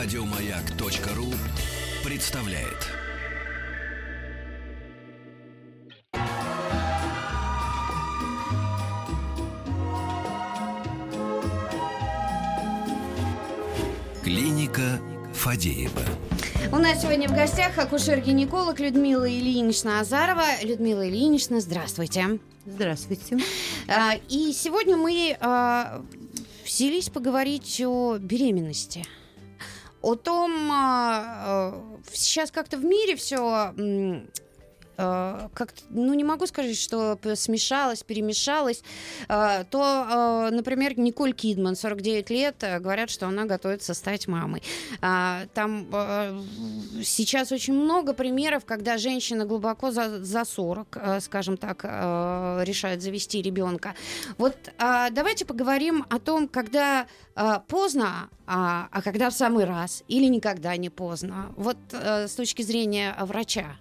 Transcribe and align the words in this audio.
Радиомаяк.ру 0.00 1.26
представляет. 2.08 2.86
Клиника 14.22 15.00
Фадеева. 15.34 15.90
У 16.70 16.76
нас 16.76 17.02
сегодня 17.02 17.28
в 17.28 17.32
гостях 17.32 17.76
акушер-гинеколог 17.76 18.78
Людмила 18.78 19.28
Ильинична 19.28 19.98
Азарова. 19.98 20.62
Людмила 20.62 21.08
Ильинична, 21.08 21.60
здравствуйте. 21.60 22.38
Здравствуйте. 22.66 23.38
А, 23.88 24.14
И 24.28 24.52
сегодня 24.52 24.96
мы 24.96 25.36
а, 25.40 26.04
взялись 26.64 27.08
поговорить 27.08 27.82
о 27.84 28.18
беременности. 28.18 29.04
О 30.08 30.14
том, 30.14 30.72
а, 30.72 31.22
а, 31.44 31.84
сейчас 32.14 32.50
как-то 32.50 32.78
в 32.78 32.84
мире 32.84 33.14
все 33.14 33.74
как 34.98 35.74
ну 35.90 36.12
не 36.14 36.24
могу 36.24 36.46
сказать, 36.46 36.76
что 36.76 37.16
смешалось, 37.36 38.02
перемешалось, 38.02 38.82
А, 39.28 39.64
то, 39.64 39.80
а, 39.82 40.50
например, 40.50 40.98
Николь 40.98 41.32
Кидман, 41.32 41.76
49 41.76 42.30
лет, 42.30 42.56
говорят, 42.80 43.10
что 43.10 43.26
она 43.26 43.44
готовится 43.44 43.94
стать 43.94 44.26
мамой. 44.26 44.62
Там 45.00 45.86
сейчас 47.02 47.52
очень 47.52 47.74
много 47.74 48.12
примеров, 48.12 48.64
когда 48.64 48.98
женщина 48.98 49.44
глубоко 49.44 49.90
за, 49.90 50.24
за 50.24 50.44
40, 50.44 50.96
а, 50.96 51.20
скажем 51.20 51.56
так, 51.56 51.84
решает 51.84 53.02
завести 53.02 53.40
ребенка. 53.42 53.94
Вот 54.36 54.56
давайте 54.78 55.44
поговорим 55.44 56.04
о 56.10 56.18
том, 56.18 56.48
когда 56.48 57.06
поздно, 57.68 58.30
а, 58.46 58.88
а 58.90 59.02
когда 59.02 59.30
в 59.30 59.34
самый 59.34 59.64
раз, 59.64 60.02
или 60.08 60.26
никогда 60.26 60.76
не 60.76 60.90
поздно. 60.90 61.52
Вот 61.56 61.76
с 61.92 62.32
точки 62.34 62.62
зрения 62.62 63.14
врача. 63.20 63.76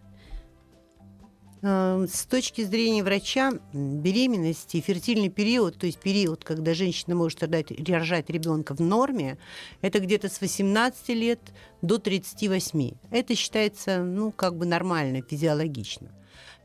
Э, 1.61 2.05
С 2.07 2.25
точки 2.25 2.63
зрения 2.63 3.03
врача, 3.03 3.51
м, 3.73 3.99
беременность 4.01 4.75
и 4.75 4.81
фертильный 4.81 5.29
период, 5.29 5.77
то 5.77 5.85
есть 5.85 5.99
период, 5.99 6.43
когда 6.43 6.73
женщина 6.73 7.15
может 7.15 7.41
рожать, 7.41 7.71
рожать 7.89 8.29
ребенка 8.29 8.75
в 8.75 8.79
норме, 8.79 9.37
это 9.81 9.99
где-то 9.99 10.29
с 10.29 10.39
18 10.39 11.13
лет 11.13 11.39
до 11.81 11.97
38. 11.97 12.93
Это 13.11 13.35
считается, 13.35 14.03
ну, 14.03 14.31
как 14.31 14.55
бы 14.55 14.65
нормально, 14.65 15.21
физиологично. 15.27 16.11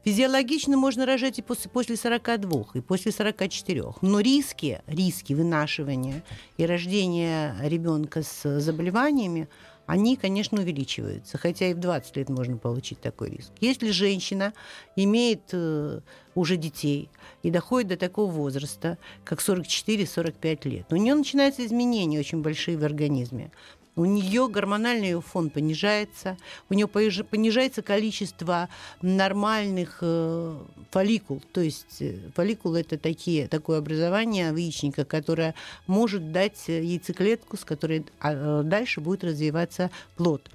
Физиологично 0.05 0.77
можно 0.77 1.07
рожать 1.07 1.39
и 1.39 1.43
после, 1.43 1.71
после 1.71 1.97
42, 1.97 2.65
и 2.75 2.81
после 2.81 3.13
44. 3.13 3.85
Но 4.03 4.19
риски, 4.19 4.83
риски 4.89 5.33
вынашивания 5.33 6.25
и 6.57 6.67
рождения 6.67 7.55
ребенка 7.63 8.23
с 8.25 8.59
заболеваниями, 8.61 9.49
они, 9.87 10.17
конечно, 10.17 10.61
увеличиваются. 10.61 11.39
Хотя 11.39 11.67
и 11.67 11.75
в 11.75 11.81
20 11.81 12.17
лет 12.17 12.29
можно 12.29 12.57
получить 12.57 13.01
такой 13.01 13.31
риск. 13.31 13.51
Если 13.61 13.91
женщина 13.91 14.53
имеет 14.97 15.43
э, 15.53 16.01
уже 16.35 16.57
детей 16.57 17.11
и 17.43 17.51
доходит 17.51 17.89
до 17.89 17.97
такого 17.97 18.31
возраста, 18.31 18.99
как 19.25 19.41
44-45 19.41 20.69
лет, 20.69 20.93
у 20.93 20.97
нее 20.97 21.15
начинаются 21.15 21.65
изменения 21.65 22.19
очень 22.19 22.43
большие 22.43 22.79
в 22.79 22.85
организме. 22.85 23.51
У 23.95 24.07
нее 24.07 24.49
гормональный 24.49 25.21
фон 25.21 25.51
понижается, 25.51 26.39
у 26.71 26.75
нее 26.75 26.89
понижается 26.89 27.83
количество 27.83 28.71
нормальных 29.03 29.99
э, 30.01 30.59
фолликул. 30.91 31.43
То 31.53 31.61
есть 31.61 32.01
э, 32.01 32.17
фолликулы 32.35 32.81
это 32.81 32.97
такие, 32.97 33.49
такое 33.49 33.79
образование 33.79 34.47
яичника, 34.47 35.05
которое 35.05 35.55
может 35.87 36.33
дать 36.33 36.69
э, 36.69 36.83
яйцеклетку, 36.83 37.59
с 37.59 37.67
которой 37.67 38.07
а, 38.19 38.61
э, 38.61 38.63
дальше 38.65 39.03
будет 39.03 39.25
развиваться 39.25 39.91
плод. 40.17 40.51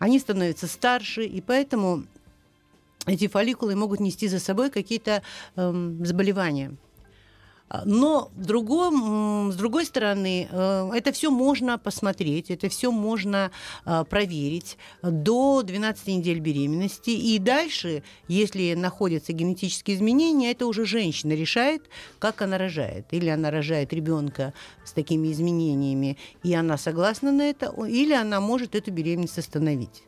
Они 0.00 0.18
становятся 0.18 0.66
старше, 0.66 1.24
и 1.24 1.40
поэтому 1.40 2.04
эти 3.06 3.28
фолликулы 3.28 3.76
могут 3.76 4.00
нести 4.00 4.26
за 4.26 4.40
собой 4.40 4.70
какие-то 4.70 5.22
эм, 5.54 6.04
заболевания. 6.04 6.74
А, 7.70 7.82
Но 7.84 8.32
в 8.34 8.44
другом, 8.44 9.52
с 9.52 9.54
другой 9.54 9.84
стороны, 9.86 10.48
э, 10.50 10.90
это 10.92 11.12
все 11.12 11.30
можно 11.30 11.78
посмотреть, 11.78 12.50
это 12.50 12.68
все 12.68 12.90
можно 12.90 13.52
э, 13.86 14.04
проверить 14.10 14.76
до 15.02 15.62
12 15.62 16.08
недель 16.08 16.40
беременности. 16.40 17.10
И 17.10 17.38
дальше, 17.38 18.02
если 18.26 18.74
находятся 18.74 19.32
генетические 19.32 19.96
изменения, 19.96 20.50
это 20.50 20.66
уже 20.66 20.84
женщина 20.84 21.32
решает, 21.32 21.88
как 22.18 22.42
она 22.42 22.58
рожает. 22.58 23.06
Или 23.12 23.28
она 23.28 23.52
рожает 23.52 23.92
ребенка 23.92 24.52
с 24.84 24.92
такими 24.92 25.30
изменениями, 25.30 26.18
и 26.42 26.52
она 26.52 26.76
согласна 26.76 27.30
на 27.30 27.42
это, 27.42 27.72
или 27.86 28.12
она 28.12 28.40
может 28.40 28.74
эту 28.74 28.90
беременность 28.90 29.38
остановить. 29.38 30.02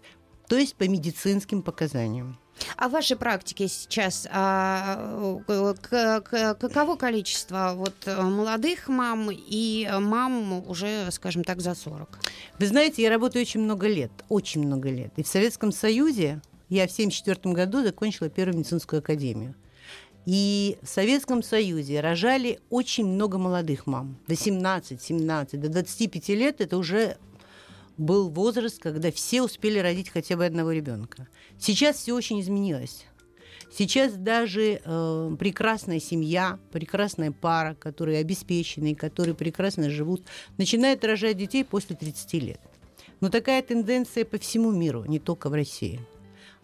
То 0.49 0.57
есть 0.57 0.75
по 0.75 0.89
медицинским 0.89 1.63
показаниям. 1.63 2.42
А 2.77 2.89
в 2.89 2.93
вашей 2.93 3.17
практике 3.17 3.69
сейчас 3.69 4.27
а, 4.31 5.41
к- 5.47 6.21
к- 6.21 6.55
каково 6.55 6.97
количество 6.97 7.73
вот 7.75 7.95
молодых 8.07 8.89
мам 8.89 9.31
и 9.33 9.89
мам 10.01 10.67
уже, 10.69 11.11
скажем 11.11 11.45
так, 11.45 11.61
за 11.61 11.75
40? 11.75 12.19
Вы 12.59 12.67
знаете, 12.67 13.03
я 13.03 13.11
работаю 13.11 13.43
очень 13.43 13.61
много 13.61 13.89
лет, 13.89 14.13
очень 14.29 14.65
много 14.65 14.91
лет. 14.91 15.13
И 15.17 15.23
в 15.23 15.29
Советском 15.29 15.73
Союзе 15.73 16.41
я 16.69 16.87
в 16.87 16.93
1974 16.93 17.55
году 17.55 17.83
закончила 17.83 18.29
Первую 18.29 18.59
медицинскую 18.59 19.01
академию. 19.01 19.55
И 20.25 20.79
в 20.83 20.89
Советском 20.89 21.43
Союзе 21.43 22.01
рожали 22.01 22.61
очень 22.71 23.07
много 23.07 23.39
молодых 23.39 23.87
мам. 23.89 24.19
18, 24.29 25.03
17, 25.03 25.61
до 25.61 25.69
25 25.69 26.29
лет 26.29 26.61
это 26.61 26.77
уже 26.77 27.17
был 28.03 28.29
возраст, 28.29 28.79
когда 28.79 29.11
все 29.11 29.43
успели 29.43 29.79
родить 29.79 30.11
хотя 30.11 30.37
бы 30.37 30.45
одного 30.45 30.73
ребенка. 30.73 31.29
Сейчас 31.59 31.97
все 31.97 32.15
очень 32.15 32.41
изменилось. 32.41 33.07
Сейчас 33.71 34.13
даже 34.13 34.81
э, 34.85 35.37
прекрасная 35.39 35.99
семья, 35.99 36.59
прекрасная 36.73 37.33
пара, 37.33 37.75
которые 37.75 38.19
обеспечены, 38.19 38.95
которые 38.95 39.35
прекрасно 39.35 39.89
живут, 39.89 40.25
начинает 40.59 41.03
рожать 41.05 41.39
детей 41.39 41.65
после 41.65 41.97
30 41.97 42.35
лет. 42.35 42.61
Но 43.21 43.31
такая 43.31 43.63
тенденция 43.63 44.27
по 44.27 44.37
всему 44.37 44.73
миру, 44.73 45.05
не 45.07 45.19
только 45.19 45.49
в 45.49 45.55
России. 45.55 46.01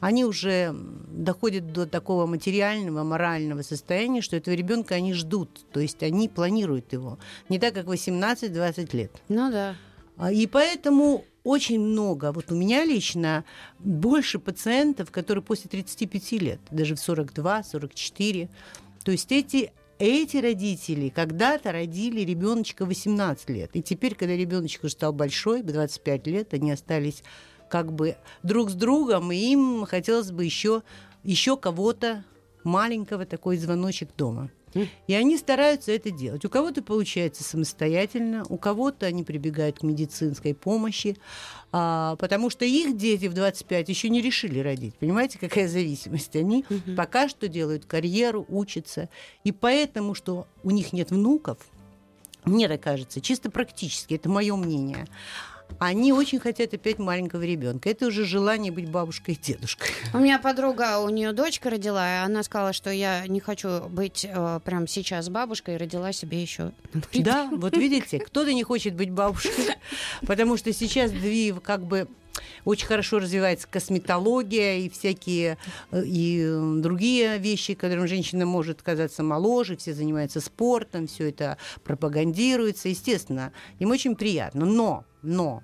Они 0.01 0.25
уже 0.25 0.75
доходят 1.09 1.73
до 1.73 1.87
такого 1.87 2.27
материального, 2.27 3.03
морального 3.05 3.63
состояния, 3.63 4.21
что 4.21 4.37
этого 4.37 4.55
ребенка 4.55 4.95
они 4.95 5.13
ждут, 5.13 5.65
то 5.73 5.81
есть 5.81 6.03
они 6.03 6.29
планируют 6.29 6.93
его. 6.93 7.19
Не 7.49 7.59
так, 7.59 7.75
как 7.75 7.87
18-20 7.87 8.97
лет. 8.97 9.13
Ну 9.29 9.51
да. 9.51 9.77
А, 10.19 10.33
И 10.33 10.47
поэтому 10.47 11.25
очень 11.45 11.81
много, 11.81 12.33
вот 12.33 12.51
у 12.51 12.57
меня 12.57 12.85
лично 12.85 13.45
больше 13.79 14.39
пациентов, 14.39 15.11
которые 15.11 15.43
после 15.43 15.71
35 15.71 16.33
лет, 16.33 16.61
даже 16.71 16.95
в 16.95 17.01
42, 17.01 17.63
44. 17.63 18.49
То 19.05 19.13
есть 19.13 19.33
эти, 19.33 19.73
эти 19.99 20.37
родители 20.37 21.09
когда-то 21.09 21.73
родили 21.73 22.21
ребеночка 22.21 22.85
18 22.85 23.49
лет. 23.51 23.71
И 23.73 23.83
теперь, 23.83 24.15
когда 24.15 24.37
ребеночек 24.37 24.85
уже 24.85 24.93
стал 24.93 25.13
большой, 25.13 25.63
в 25.63 25.67
25 25.67 26.27
лет, 26.27 26.53
они 26.53 26.73
остались 26.73 27.23
как 27.71 27.93
бы 27.93 28.17
друг 28.43 28.71
с 28.71 28.75
другом, 28.75 29.31
и 29.31 29.37
им 29.37 29.87
хотелось 29.87 30.33
бы 30.33 30.45
еще, 30.45 30.83
еще 31.23 31.57
кого-то 31.57 32.25
маленького, 32.65 33.25
такой 33.25 33.57
звоночек 33.57 34.11
дома. 34.17 34.51
И 35.07 35.15
они 35.15 35.37
стараются 35.37 35.93
это 35.93 36.11
делать. 36.11 36.45
У 36.45 36.49
кого-то 36.49 36.83
получается 36.83 37.45
самостоятельно, 37.45 38.45
у 38.49 38.57
кого-то 38.57 39.07
они 39.07 39.25
прибегают 39.25 39.79
к 39.81 39.83
медицинской 39.83 40.55
помощи, 40.55 41.17
а, 41.73 42.17
потому 42.17 42.51
что 42.51 42.65
их 42.65 42.97
дети 42.97 43.27
в 43.27 43.35
25 43.35 43.89
еще 43.89 44.09
не 44.09 44.21
решили 44.21 44.59
родить. 44.61 44.95
Понимаете, 44.97 45.39
какая 45.39 45.69
зависимость? 45.69 46.35
Они 46.37 46.65
пока 46.97 47.29
что 47.29 47.49
делают 47.49 47.85
карьеру, 47.85 48.47
учатся. 48.49 49.09
И 49.45 49.53
поэтому, 49.53 50.15
что 50.15 50.47
у 50.63 50.71
них 50.71 50.93
нет 50.93 51.11
внуков, 51.11 51.59
мне 52.45 52.69
так 52.69 52.81
кажется, 52.81 53.21
чисто 53.21 53.51
практически, 53.51 54.15
это 54.15 54.29
мое 54.29 54.57
мнение, 54.57 55.07
они 55.79 56.13
очень 56.13 56.41
хотят 56.41 56.75
опять 56.75 56.99
маленького 56.99 57.43
ребенка. 57.43 57.89
Это 57.91 58.07
уже 58.07 58.25
желание 58.25 58.73
быть 58.73 58.91
бабушкой 58.91 59.35
и 59.35 59.39
дедушкой. 59.39 59.89
У 60.13 60.19
меня 60.19 60.39
подруга, 60.39 60.99
у 60.99 61.09
нее 61.09 61.33
дочка 61.33 61.71
родила, 61.71 62.07
и 62.07 62.25
она 62.25 62.43
сказала, 62.43 62.73
что 62.73 62.91
я 62.91 63.27
не 63.27 63.41
хочу 63.41 63.89
быть 63.89 64.27
э, 64.29 64.61
прямо 64.65 64.89
сейчас 64.89 65.29
бабушкой, 65.29 65.75
и 65.75 65.79
родила 65.79 66.13
себе 66.13 66.41
еще. 66.41 66.73
Да, 67.15 67.49
вот 67.53 67.77
видите, 67.77 68.19
кто-то 68.19 68.53
не 68.53 68.65
хочет 68.65 68.95
быть 68.95 69.11
бабушкой, 69.11 69.77
потому 70.27 70.57
что 70.57 70.73
сейчас 70.73 71.11
две 71.11 71.55
как 71.55 71.85
бы 71.85 72.09
очень 72.65 72.87
хорошо 72.87 73.19
развивается 73.19 73.69
косметология 73.69 74.79
и 74.79 74.89
всякие 74.89 75.59
э, 75.91 76.03
и 76.05 76.43
э, 76.43 76.75
другие 76.81 77.39
вещи, 77.39 77.75
которым 77.75 78.07
женщина 78.07 78.47
может 78.47 78.83
казаться 78.83 79.23
моложе, 79.23 79.77
все 79.77 79.95
занимаются 79.95 80.41
спортом, 80.41 81.07
все 81.07 81.29
это 81.29 81.59
пропагандируется, 81.85 82.89
естественно, 82.89 83.53
им 83.79 83.91
очень 83.91 84.17
приятно. 84.17 84.67
Но, 84.67 85.05
но 85.23 85.63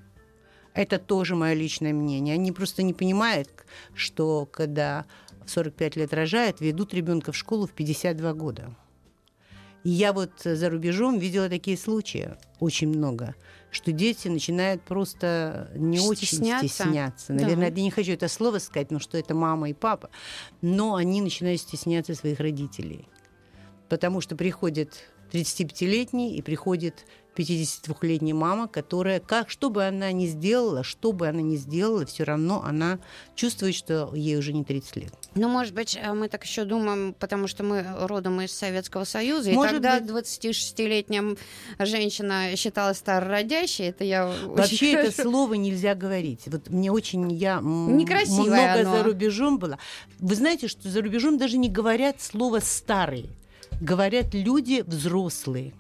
это 0.75 0.99
тоже 0.99 1.35
мое 1.35 1.55
личное 1.55 1.93
мнение. 1.93 2.35
Они 2.35 2.53
просто 2.53 2.83
не 2.83 2.93
понимают, 2.93 3.49
что 3.95 4.47
когда 4.47 5.07
в 5.47 5.51
45 5.51 5.97
лет 5.97 6.13
рожают, 6.13 6.61
ведут 6.61 6.95
ребенка 6.95 7.33
в 7.33 7.37
школу 7.37 7.67
в 7.67 7.73
52 7.73 8.35
года. 8.35 8.75
Я 9.85 10.15
вот 10.15 10.31
за 10.43 10.71
рубежом 10.71 11.19
видела 11.19 11.49
такие 11.51 11.77
случаи, 11.77 12.33
очень 12.59 12.89
много, 12.89 13.35
что 13.71 13.93
дети 13.93 14.29
начинают 14.29 14.83
просто 14.83 15.71
не 15.75 15.99
Стесняться. 15.99 16.11
очень 16.11 16.27
стесняться. 16.69 17.33
Да. 17.35 17.43
Наверное, 17.43 17.71
я 17.71 17.83
не 17.83 17.91
хочу 17.91 18.13
это 18.13 18.29
слово 18.29 18.59
сказать, 18.59 18.89
потому 18.89 19.01
что 19.01 19.19
это 19.19 19.35
мама 19.35 19.69
и 19.69 19.75
папа, 19.75 20.09
но 20.63 20.95
они 20.95 21.21
начинают 21.21 21.61
стесняться 21.61 22.15
своих 22.15 22.41
родителей. 22.41 23.09
Потому 23.91 24.23
что 24.23 24.37
приходит 24.37 25.05
35-летний 25.33 26.37
и 26.37 26.43
приходит 26.43 27.05
52-летняя 27.37 28.35
мама, 28.35 28.69
которая, 28.69 29.21
как, 29.21 29.51
что 29.51 29.71
бы 29.71 29.85
она 29.85 30.13
ни 30.13 30.27
сделала, 30.27 30.83
что 30.85 31.13
бы 31.13 31.27
она 31.29 31.41
ни 31.43 31.57
сделала, 31.57 32.07
все 32.07 32.25
равно 32.25 32.63
она 32.65 32.99
чувствует, 33.35 33.75
что 33.75 34.11
ей 34.15 34.37
уже 34.39 34.53
не 34.53 34.65
30 34.65 34.97
лет. 34.97 35.13
Ну, 35.35 35.49
может 35.49 35.75
быть, 35.75 35.97
э, 36.01 36.13
мы 36.13 36.29
так 36.29 36.45
еще 36.45 36.65
думаем, 36.65 37.15
потому 37.19 37.49
что 37.49 37.63
мы 37.65 37.85
родом 38.01 38.41
из 38.41 38.53
Советского 38.53 39.05
Союза, 39.05 39.51
и 39.51 39.55
Может 39.55 39.75
тогда 39.83 40.01
быть. 40.01 40.11
26-летняя 40.11 41.37
женщина 41.79 42.57
считалась 42.57 42.99
старородящей. 42.99 43.87
Это 43.87 44.05
я 44.05 44.27
Вообще 44.45 44.93
это 44.93 45.11
хорошо- 45.13 45.23
слово 45.31 45.55
нельзя 45.55 45.95
говорить. 45.95 46.43
Вот 46.47 46.69
мне 46.71 46.91
очень 46.93 47.33
я 47.33 47.61
Некрасивое 47.61 48.45
много 48.77 48.81
оно. 48.91 48.97
за 48.99 49.03
рубежом 49.05 49.59
была. 49.59 49.79
Вы 50.19 50.35
знаете, 50.35 50.69
что 50.69 50.89
за 50.89 51.03
рубежом 51.03 51.39
даже 51.39 51.57
не 51.59 51.69
говорят 51.69 52.23
слово 52.23 52.61
старый, 52.61 53.29
говорят 53.81 54.35
люди 54.35 54.85
взрослые. 54.87 55.73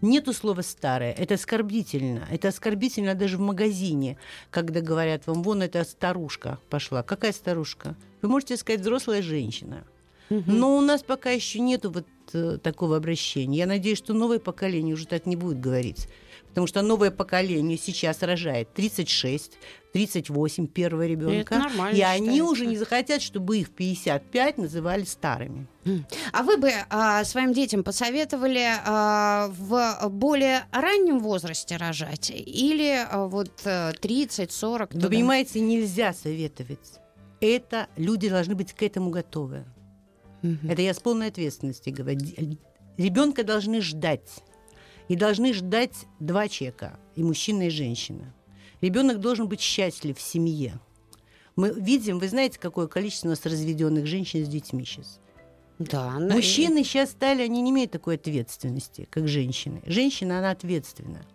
Нету 0.00 0.32
слова 0.32 0.62
старое, 0.62 1.12
это 1.12 1.34
оскорбительно. 1.34 2.26
Это 2.30 2.48
оскорбительно 2.48 3.14
даже 3.14 3.36
в 3.36 3.40
магазине, 3.40 4.16
когда 4.50 4.80
говорят 4.80 5.26
вам, 5.26 5.42
вон 5.42 5.62
эта 5.62 5.84
старушка 5.84 6.58
пошла. 6.70 7.02
Какая 7.02 7.32
старушка? 7.32 7.96
Вы 8.22 8.28
можете 8.28 8.56
сказать 8.56 8.80
взрослая 8.80 9.22
женщина. 9.22 9.84
Но 10.30 10.76
у 10.76 10.80
нас 10.80 11.02
пока 11.02 11.30
еще 11.30 11.58
нету 11.58 11.90
вот 11.90 12.06
э, 12.32 12.58
такого 12.62 12.96
обращения. 12.96 13.58
Я 13.58 13.66
надеюсь, 13.66 13.98
что 13.98 14.14
новое 14.14 14.38
поколение 14.38 14.94
уже 14.94 15.08
так 15.08 15.26
не 15.26 15.34
будет 15.34 15.58
говорить. 15.58 16.08
Потому 16.50 16.66
что 16.66 16.82
новое 16.82 17.10
поколение 17.10 17.78
сейчас 17.78 18.22
рожает 18.22 18.72
36, 18.74 19.52
38 19.92 20.66
первого 20.66 21.06
ребенка. 21.06 21.56
нормально 21.56 21.96
И 21.96 22.00
они 22.00 22.26
считается. 22.26 22.44
уже 22.44 22.66
не 22.66 22.76
захотят, 22.76 23.22
чтобы 23.22 23.58
их 23.58 23.68
в 23.68 23.70
55 23.70 24.58
называли 24.58 25.04
старыми. 25.04 25.66
А 26.32 26.42
вы 26.42 26.56
бы 26.56 26.72
а, 26.90 27.24
своим 27.24 27.52
детям 27.52 27.84
посоветовали 27.84 28.66
а, 28.84 29.50
в 29.56 30.08
более 30.08 30.64
раннем 30.72 31.20
возрасте 31.20 31.76
рожать? 31.76 32.30
Или 32.30 33.06
а, 33.08 33.26
вот 33.26 33.52
э, 33.64 33.92
30-40? 33.92 34.78
Вы 34.78 34.86
туда? 34.86 35.08
понимаете, 35.08 35.60
нельзя 35.60 36.12
советовать. 36.12 36.98
Это 37.40 37.86
люди 37.96 38.28
должны 38.28 38.54
быть 38.54 38.72
к 38.72 38.82
этому 38.82 39.10
готовы. 39.10 39.64
Мгм. 40.42 40.68
Это 40.70 40.82
я 40.82 40.94
с 40.94 40.98
полной 40.98 41.28
ответственностью 41.28 41.94
говорю. 41.94 42.20
Ребенка 42.96 43.44
должны 43.44 43.80
ждать. 43.80 44.28
И 45.10 45.16
должны 45.16 45.52
ждать 45.52 46.06
два 46.20 46.46
человека, 46.46 46.96
и 47.16 47.24
мужчина, 47.24 47.66
и 47.66 47.70
женщина. 47.70 48.32
Ребенок 48.80 49.18
должен 49.18 49.48
быть 49.48 49.60
счастлив 49.60 50.16
в 50.16 50.22
семье. 50.22 50.78
Мы 51.56 51.72
видим, 51.72 52.20
вы 52.20 52.28
знаете, 52.28 52.60
какое 52.60 52.86
количество 52.86 53.26
у 53.26 53.30
нас 53.30 53.44
разведенных 53.44 54.06
женщин 54.06 54.46
с 54.46 54.48
детьми 54.48 54.84
сейчас. 54.84 55.18
Да, 55.80 56.16
ну, 56.20 56.34
Мужчины 56.34 56.84
сейчас 56.84 57.10
стали, 57.10 57.42
они 57.42 57.60
не 57.60 57.72
имеют 57.72 57.90
такой 57.90 58.14
ответственности, 58.14 59.08
как 59.10 59.26
женщины. 59.26 59.82
Женщина, 59.84 60.38
она 60.38 60.52
ответственна. 60.52 61.26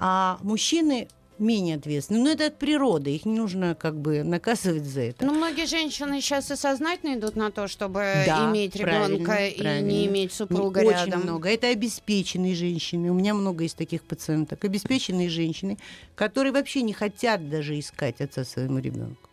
А 0.00 0.40
мужчины 0.42 1.06
менее 1.40 1.76
ответственны. 1.76 2.20
Но 2.20 2.30
это 2.30 2.46
от 2.46 2.58
природы, 2.58 3.14
их 3.14 3.24
не 3.26 3.34
нужно 3.38 3.74
как 3.74 3.98
бы 4.00 4.22
наказывать 4.22 4.84
за 4.84 5.02
это. 5.02 5.24
Ну, 5.24 5.34
многие 5.34 5.66
женщины 5.66 6.20
сейчас 6.20 6.50
и 6.50 6.56
сознательно 6.56 7.14
идут 7.18 7.36
на 7.36 7.50
то, 7.50 7.68
чтобы 7.68 8.00
Да, 8.26 8.50
иметь 8.50 8.72
правильно, 8.72 9.14
ребенка 9.16 9.46
и 9.46 9.58
правильно. 9.60 9.86
не 9.88 10.06
иметь 10.06 10.32
супруга 10.32 10.82
Не- 10.82 10.90
рядом. 10.90 11.08
Очень 11.20 11.22
много. 11.22 11.48
Это 11.50 11.68
обеспеченные 11.68 12.54
женщины. 12.54 13.10
У 13.10 13.14
меня 13.14 13.34
много 13.34 13.64
из 13.64 13.74
таких 13.74 14.02
пациенток. 14.02 14.64
Обеспеченные 14.64 15.28
женщины, 15.28 15.78
которые 16.14 16.52
вообще 16.52 16.82
не 16.82 16.92
хотят 16.92 17.48
даже 17.48 17.78
искать 17.78 18.20
отца 18.20 18.44
своему 18.44 18.78
ребенку. 18.78 19.27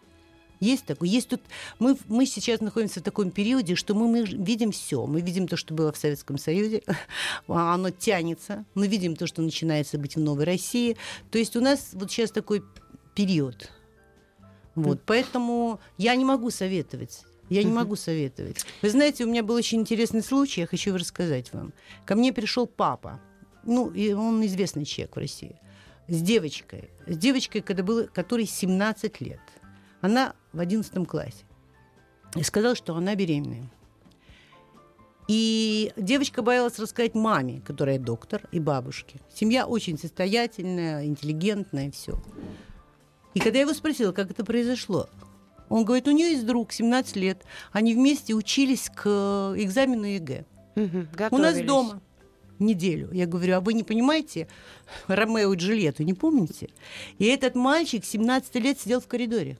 Есть 0.60 0.86
такое. 0.86 1.10
Есть 1.10 1.30
тут. 1.30 1.42
Мы, 1.80 1.98
мы 2.08 2.26
сейчас 2.26 2.62
находимся 2.62 3.00
в 3.00 3.04
таком 3.04 3.32
периоде, 3.32 3.76
что 3.76 3.94
мы, 3.94 4.08
мы 4.08 4.24
видим 4.24 4.72
все. 4.72 5.06
Мы 5.06 5.22
видим 5.22 5.48
то, 5.48 5.58
что 5.58 5.74
было 5.74 5.92
в 5.92 5.98
Советском 5.98 6.38
Союзе. 6.38 6.84
А 7.48 7.74
Оно 7.74 7.90
тянется. 7.90 8.66
Мы 8.74 8.88
видим 8.88 9.16
то, 9.16 9.28
что 9.28 9.42
начинается 9.42 9.98
быть 9.98 10.16
в 10.16 10.20
Новой 10.20 10.46
России. 10.46 10.98
То 11.32 11.38
есть 11.38 11.56
у 11.56 11.62
нас 11.62 11.90
вот 11.94 12.12
сейчас 12.12 12.32
такой 12.32 12.64
период. 13.16 13.70
Вот, 14.76 15.02
поэтому 15.06 15.80
я 15.98 16.16
не 16.16 16.26
могу 16.26 16.50
советовать. 16.50 17.24
Я 17.50 17.64
не 17.64 17.72
могу 17.72 17.96
советовать. 17.96 18.66
Вы 18.82 18.90
знаете, 18.90 19.24
у 19.24 19.28
меня 19.28 19.44
был 19.44 19.56
очень 19.56 19.80
интересный 19.80 20.24
случай, 20.24 20.62
я 20.62 20.68
хочу 20.68 20.96
рассказать 20.96 21.54
вам. 21.54 21.74
Ко 22.06 22.16
мне 22.16 22.34
пришел 22.34 22.66
папа, 22.66 23.22
ну, 23.64 23.92
и 23.92 24.14
он 24.14 24.44
известный 24.46 24.86
человек 24.86 25.16
в 25.16 25.20
России, 25.20 25.56
с 26.08 26.22
девочкой. 26.22 26.90
С 27.06 27.18
девочкой, 27.18 27.62
когда 27.62 27.84
было, 27.84 28.04
которой 28.04 28.46
17 28.46 29.22
лет. 29.22 29.40
Она 30.02 30.36
в 30.56 30.60
11 30.60 31.08
классе. 31.08 31.46
И 32.36 32.44
сказала, 32.44 32.76
что 32.76 32.96
она 32.96 33.16
беременная. 33.16 33.70
И 35.28 35.92
девочка 35.98 36.42
боялась 36.42 36.78
рассказать 36.78 37.16
маме, 37.16 37.62
которая 37.66 37.98
доктор, 37.98 38.48
и 38.52 38.60
бабушке. 38.60 39.20
Семья 39.34 39.66
очень 39.66 39.98
состоятельная, 39.98 41.06
интеллигентная, 41.06 41.92
все. 41.92 42.22
И 43.34 43.40
когда 43.40 43.58
я 43.58 43.64
его 43.64 43.74
спросила, 43.74 44.12
как 44.12 44.32
это 44.32 44.46
произошло, 44.46 45.10
он 45.68 45.84
говорит, 45.84 46.08
у 46.08 46.12
нее 46.12 46.32
есть 46.32 46.46
друг, 46.46 46.72
17 46.72 47.16
лет, 47.16 47.44
они 47.72 47.96
вместе 47.96 48.34
учились 48.34 48.90
к 48.90 49.56
экзамену 49.58 50.06
ЕГЭ. 50.06 50.46
Мгм, 50.76 51.08
У 51.32 51.38
нас 51.38 51.60
дома 51.62 52.02
неделю. 52.60 53.10
Я 53.12 53.26
говорю, 53.26 53.56
а 53.56 53.62
вы 53.62 53.74
не 53.74 53.84
понимаете 53.84 54.48
Ромео 55.08 55.54
и 55.54 55.58
Джульетту, 55.58 56.04
не 56.04 56.14
помните? 56.14 56.70
И 57.18 57.26
этот 57.26 57.56
мальчик 57.56 58.06
17 58.06 58.56
лет 58.56 58.80
сидел 58.80 59.02
в 59.02 59.08
коридоре. 59.08 59.58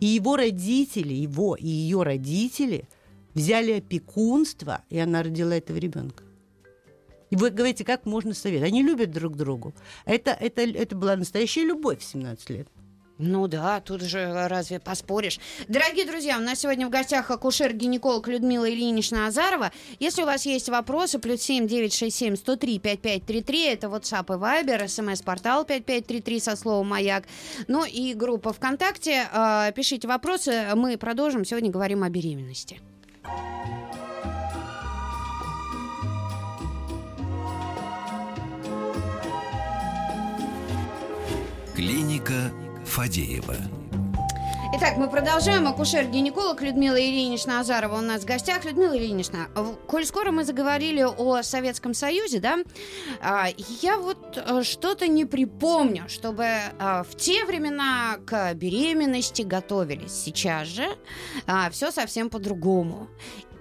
И 0.00 0.06
его 0.06 0.36
родители, 0.36 1.12
его 1.12 1.54
и 1.54 1.66
ее 1.66 2.02
родители 2.02 2.88
взяли 3.34 3.72
опекунство, 3.72 4.82
и 4.88 4.98
она 4.98 5.22
родила 5.22 5.54
этого 5.54 5.76
ребенка. 5.76 6.24
И 7.30 7.36
вы 7.36 7.50
говорите, 7.50 7.84
как 7.84 8.06
можно 8.06 8.34
советовать? 8.34 8.72
Они 8.72 8.82
любят 8.82 9.12
друг 9.12 9.36
другу. 9.36 9.72
Это, 10.04 10.32
это, 10.32 10.62
это 10.62 10.96
была 10.96 11.14
настоящая 11.16 11.64
любовь 11.64 12.00
в 12.00 12.04
17 12.04 12.50
лет. 12.50 12.68
Ну 13.22 13.48
да, 13.48 13.80
тут 13.80 14.00
же 14.00 14.48
разве 14.48 14.80
поспоришь. 14.80 15.38
Дорогие 15.68 16.06
друзья, 16.06 16.38
у 16.38 16.40
нас 16.40 16.60
сегодня 16.60 16.86
в 16.86 16.90
гостях 16.90 17.30
акушер-гинеколог 17.30 18.26
Людмила 18.28 18.68
Ильинична 18.68 19.26
Азарова. 19.26 19.72
Если 19.98 20.22
у 20.22 20.26
вас 20.26 20.46
есть 20.46 20.70
вопросы, 20.70 21.18
плюс 21.18 21.42
семь 21.42 21.68
девять 21.68 21.92
шесть 21.92 22.16
семь 22.16 22.34
сто 22.34 22.56
три 22.56 22.78
пять 22.78 23.00
пять 23.00 23.26
три 23.26 23.42
три, 23.42 23.66
это 23.66 23.88
WhatsApp 23.88 24.24
и 24.34 24.38
Viber, 24.38 24.88
смс-портал 24.88 25.64
5533 25.66 26.40
со 26.40 26.56
словом 26.56 26.88
«Маяк». 26.88 27.24
Ну 27.68 27.84
и 27.84 28.14
группа 28.14 28.54
ВКонтакте. 28.54 29.28
Э, 29.32 29.70
Пишите 29.76 30.08
вопросы, 30.08 30.68
мы 30.74 30.96
продолжим. 30.96 31.44
Сегодня 31.44 31.70
говорим 31.70 32.02
о 32.02 32.08
беременности. 32.08 32.80
Клиника 41.74 42.52
Фадеева. 42.90 43.54
Итак, 44.76 44.96
мы 44.96 45.08
продолжаем. 45.08 45.68
Акушер-гинеколог 45.68 46.60
Людмила 46.60 46.96
Ильинична 46.96 47.60
Азарова 47.60 47.98
у 47.98 48.00
нас 48.00 48.22
в 48.22 48.24
гостях. 48.24 48.64
Людмила 48.64 48.96
Ильинична, 48.96 49.48
коль 49.86 50.04
скоро 50.04 50.32
мы 50.32 50.44
заговорили 50.44 51.02
о 51.02 51.42
Советском 51.42 51.94
Союзе, 51.94 52.40
да, 52.40 52.58
а, 53.20 53.48
я 53.82 53.96
вот 53.96 54.36
э, 54.36 54.62
что-то 54.62 55.06
не 55.06 55.24
припомню, 55.24 56.08
чтобы 56.08 56.46
а, 56.78 57.04
в 57.04 57.16
те 57.16 57.44
времена 57.44 58.18
к 58.26 58.54
беременности 58.54 59.42
готовились. 59.42 60.12
Сейчас 60.12 60.68
же 60.68 60.88
все 61.70 61.90
совсем 61.90 62.28
по-другому. 62.28 63.08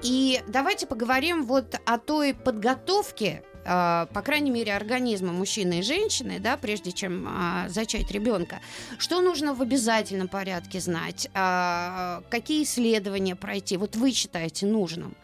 И 0.01 0.41
давайте 0.47 0.87
поговорим 0.87 1.45
вот 1.45 1.75
о 1.85 1.97
той 1.97 2.33
подготовке, 2.33 3.43
а, 3.43 3.48
по 3.69 4.21
крайней 4.23 4.49
мере, 4.49 4.75
организма 4.75 5.31
мужчины 5.31 5.79
и 5.79 5.81
женщины, 5.83 6.39
да, 6.39 6.57
прежде 6.57 6.91
чем 6.91 7.27
а, 7.27 7.69
зачать 7.69 8.09
ребенка. 8.11 8.61
Что 8.97 9.21
нужно 9.21 9.53
в 9.53 9.61
обязательном 9.61 10.27
порядке 10.27 10.79
знать? 10.79 11.29
А, 11.35 12.23
Какие 12.29 12.63
исследования 12.63 13.35
пройти? 13.35 13.77
Вот 13.77 13.95
вы 13.95 14.11
считаете 14.11 14.65
нужным? 14.65 15.15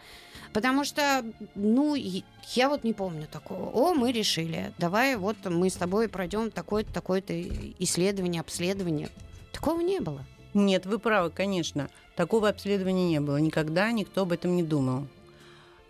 Потому 0.53 0.85
что, 0.85 1.25
ну, 1.55 1.95
я 1.95 2.69
вот 2.69 2.83
не 2.83 2.93
помню 2.93 3.27
такого. 3.29 3.71
О, 3.71 3.93
мы 3.93 4.11
решили, 4.11 4.71
давай 4.77 5.15
вот 5.15 5.37
мы 5.45 5.69
с 5.69 5.73
тобой 5.73 6.07
пройдем 6.07 6.51
такое-то, 6.51 6.93
такое-то 6.93 7.33
исследование, 7.79 8.41
обследование. 8.41 9.09
Такого 9.51 9.81
не 9.81 9.99
было. 9.99 10.23
Нет, 10.53 10.85
вы 10.85 10.99
правы, 10.99 11.31
конечно. 11.31 11.89
Такого 12.15 12.47
обследования 12.47 13.09
не 13.09 13.19
было. 13.19 13.37
Никогда 13.37 13.91
никто 13.91 14.21
об 14.21 14.31
этом 14.31 14.55
не 14.55 14.63
думал. 14.63 15.07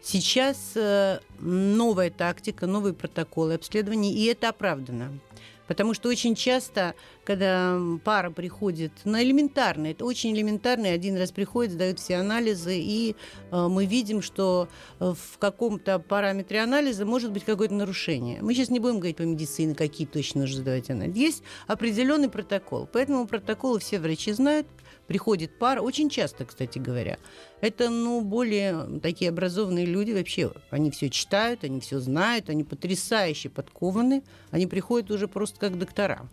Сейчас 0.07 0.73
э, 0.75 1.17
новая 1.39 2.11
тактика, 2.11 2.67
новые 2.67 2.93
протоколы 2.93 3.55
обследований, 3.55 4.13
и 4.13 4.25
это 4.25 4.49
оправдано. 4.49 5.19
Потому 5.65 5.95
что 5.95 6.09
очень 6.09 6.35
часто, 6.35 6.93
когда 7.23 7.79
пара 8.03 8.29
приходит 8.29 8.91
на 9.03 9.23
элементарно, 9.23 9.87
это 9.87 10.05
очень 10.05 10.35
элементарно, 10.35 10.89
один 10.89 11.17
раз 11.17 11.31
приходит, 11.31 11.71
сдают 11.73 11.99
все 11.99 12.17
анализы, 12.17 12.77
и 12.77 13.15
э, 13.49 13.67
мы 13.67 13.87
видим, 13.87 14.21
что 14.21 14.69
э, 14.99 15.15
в 15.17 15.39
каком-то 15.39 15.97
параметре 15.97 16.61
анализа 16.61 17.03
может 17.03 17.31
быть 17.31 17.43
какое-то 17.43 17.73
нарушение. 17.73 18.43
Мы 18.43 18.53
сейчас 18.53 18.69
не 18.69 18.79
будем 18.79 18.97
говорить 18.97 19.17
по 19.17 19.23
медицине, 19.23 19.73
какие 19.73 20.05
точно 20.05 20.41
нужно 20.41 20.61
сдавать 20.61 20.91
анализы. 20.91 21.17
Есть 21.17 21.43
определенный 21.65 22.29
протокол. 22.29 22.85
По 22.85 22.99
этому 22.99 23.25
протоколу 23.25 23.79
все 23.79 23.99
врачи 23.99 24.33
знают, 24.33 24.67
приходит 25.07 25.57
пара, 25.57 25.81
очень 25.81 26.09
часто, 26.09 26.45
кстати 26.45 26.79
говоря. 26.79 27.17
Это, 27.61 27.89
ну, 27.89 28.21
более 28.21 28.99
такие 29.01 29.29
образованные 29.29 29.85
люди 29.85 30.11
вообще, 30.11 30.51
они 30.69 30.91
все 30.91 31.09
читают, 31.09 31.63
они 31.63 31.79
все 31.79 31.99
знают, 31.99 32.49
они 32.49 32.63
потрясающе 32.63 33.49
подкованы, 33.49 34.23
они 34.51 34.67
приходят 34.67 35.11
уже 35.11 35.27
просто 35.27 35.59
как 35.59 35.77
доктора. 35.77 36.29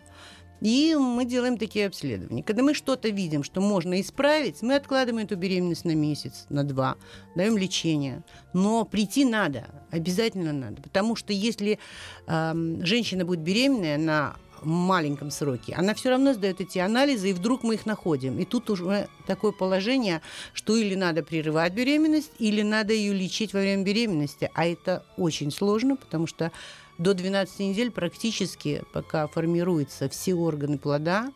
И 0.63 0.95
мы 0.95 1.25
делаем 1.25 1.57
такие 1.57 1.87
обследования. 1.87 2.41
Когда 2.41 2.63
мы 2.63 2.73
что-то 2.73 3.09
видим, 3.09 3.43
что 3.43 3.59
можно 3.59 3.99
исправить, 3.99 4.61
мы 4.61 4.75
откладываем 4.75 5.25
эту 5.25 5.35
беременность 5.35 5.83
на 5.83 5.93
месяц, 5.93 6.45
на 6.47 6.63
два, 6.63 6.95
даем 7.35 7.57
лечение. 7.57 8.23
Но 8.53 8.85
прийти 8.85 9.25
надо, 9.25 9.65
обязательно 9.91 10.53
надо. 10.53 10.81
Потому 10.81 11.17
что 11.17 11.33
если 11.33 11.79
э, 12.27 12.53
женщина 12.81 13.25
будет 13.25 13.41
беременная 13.41 13.97
на 13.97 14.37
маленьком 14.65 15.31
сроке, 15.31 15.73
она 15.73 15.93
все 15.93 16.09
равно 16.09 16.33
сдает 16.33 16.61
эти 16.61 16.79
анализы, 16.79 17.29
и 17.29 17.33
вдруг 17.33 17.63
мы 17.63 17.75
их 17.75 17.85
находим. 17.85 18.39
И 18.39 18.45
тут 18.45 18.69
уже 18.69 19.07
такое 19.27 19.51
положение, 19.51 20.21
что 20.53 20.75
или 20.75 20.95
надо 20.95 21.23
прерывать 21.23 21.73
беременность, 21.73 22.31
или 22.39 22.61
надо 22.61 22.93
ее 22.93 23.13
лечить 23.13 23.53
во 23.53 23.59
время 23.59 23.83
беременности. 23.83 24.49
А 24.53 24.65
это 24.65 25.03
очень 25.17 25.51
сложно, 25.51 25.95
потому 25.95 26.27
что 26.27 26.51
до 26.97 27.13
12 27.13 27.59
недель 27.59 27.91
практически, 27.91 28.83
пока 28.93 29.27
формируются 29.27 30.09
все 30.09 30.33
органы 30.35 30.77
плода, 30.77 31.31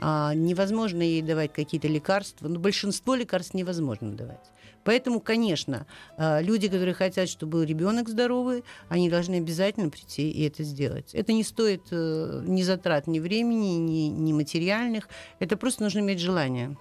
а, 0.00 0.34
невозможно 0.34 1.02
ей 1.02 1.22
давать 1.22 1.52
какие-то 1.52 1.88
лекарства. 1.88 2.48
Но 2.48 2.58
большинство 2.58 3.14
лекарств 3.14 3.54
невозможно 3.54 4.12
давать. 4.12 4.44
Поэтому, 4.88 5.20
конечно, 5.20 5.86
э, 6.16 6.42
люди, 6.42 6.66
которые 6.66 6.94
хотят, 6.94 7.28
чтобы 7.28 7.58
был 7.58 7.62
ребенок 7.62 8.08
здоровый, 8.08 8.64
они 8.88 9.10
должны 9.10 9.34
обязательно 9.34 9.90
прийти 9.90 10.30
и 10.30 10.46
это 10.46 10.62
сделать. 10.62 11.14
Это 11.14 11.34
не 11.34 11.44
стоит 11.44 11.82
э, 11.90 12.42
ни 12.46 12.62
затрат, 12.62 13.06
ни 13.06 13.20
времени, 13.20 13.76
ни, 13.76 14.08
ни 14.08 14.32
материальных. 14.32 15.10
Это 15.40 15.58
просто 15.58 15.82
нужно 15.82 15.98
иметь 15.98 16.20
желание. 16.20 16.74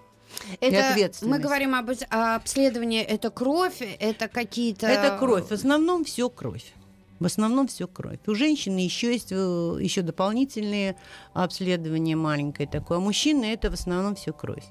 Это 0.62 1.26
мы 1.26 1.38
говорим 1.40 1.76
об 1.76 1.90
обследовании. 2.10 3.02
Это 3.02 3.30
кровь, 3.30 3.82
это 4.00 4.30
какие-то. 4.30 4.88
Это 4.88 5.18
кровь. 5.18 5.50
В 5.50 5.52
основном 5.52 6.06
все 6.06 6.30
кровь. 6.30 6.74
В 7.20 7.26
основном 7.26 7.68
все 7.68 7.90
кровь. 7.90 8.20
У 8.26 8.36
женщины 8.36 8.80
еще 8.80 9.12
есть 9.12 9.34
э, 9.34 9.36
еще 9.82 10.02
дополнительные 10.02 10.96
обследования 11.34 12.16
маленькое 12.16 12.70
такое. 12.70 13.00
А 13.00 13.02
мужчины 13.02 13.52
это 13.52 13.70
в 13.70 13.74
основном 13.74 14.16
все 14.16 14.32
кровь. 14.32 14.64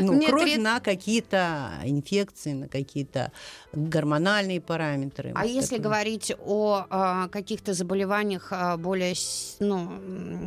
Ну, 0.00 0.14
Мне 0.14 0.28
кровь 0.28 0.44
30... 0.44 0.62
на 0.62 0.80
какие-то 0.80 1.72
инфекции, 1.84 2.52
на 2.52 2.68
какие-то 2.68 3.32
гормональные 3.72 4.60
параметры. 4.60 5.32
А 5.34 5.42
вот 5.42 5.48
если 5.48 5.76
такое. 5.76 5.82
говорить 5.82 6.32
о 6.38 6.86
а, 6.88 7.28
каких-то 7.28 7.74
заболеваниях 7.74 8.48
а, 8.50 8.76
более 8.76 9.14
ну, 9.60 9.90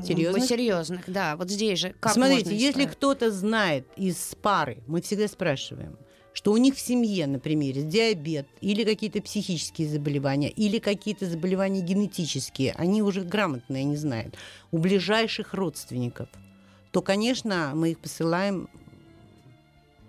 серьезных? 0.03 0.45
серьезных, 0.45 1.01
да, 1.07 1.35
вот 1.35 1.49
здесь 1.49 1.79
же 1.79 1.95
как 1.99 2.13
Смотрите, 2.13 2.55
если 2.55 2.85
кто-то 2.85 3.31
знает 3.31 3.85
из 3.95 4.35
пары, 4.41 4.77
мы 4.87 5.01
всегда 5.01 5.27
спрашиваем, 5.27 5.97
что 6.33 6.51
у 6.51 6.57
них 6.57 6.75
в 6.75 6.79
семье, 6.79 7.27
например, 7.27 7.75
диабет 7.75 8.47
или 8.61 8.83
какие-то 8.83 9.21
психические 9.21 9.87
заболевания, 9.89 10.49
или 10.49 10.79
какие-то 10.79 11.25
заболевания 11.25 11.81
генетические, 11.81 12.73
они 12.77 13.01
уже 13.01 13.21
грамотные, 13.21 13.83
не 13.83 13.97
знают, 13.97 14.35
у 14.71 14.77
ближайших 14.77 15.53
родственников, 15.53 16.29
то, 16.91 17.01
конечно, 17.01 17.71
мы 17.75 17.91
их 17.91 17.99
посылаем 17.99 18.69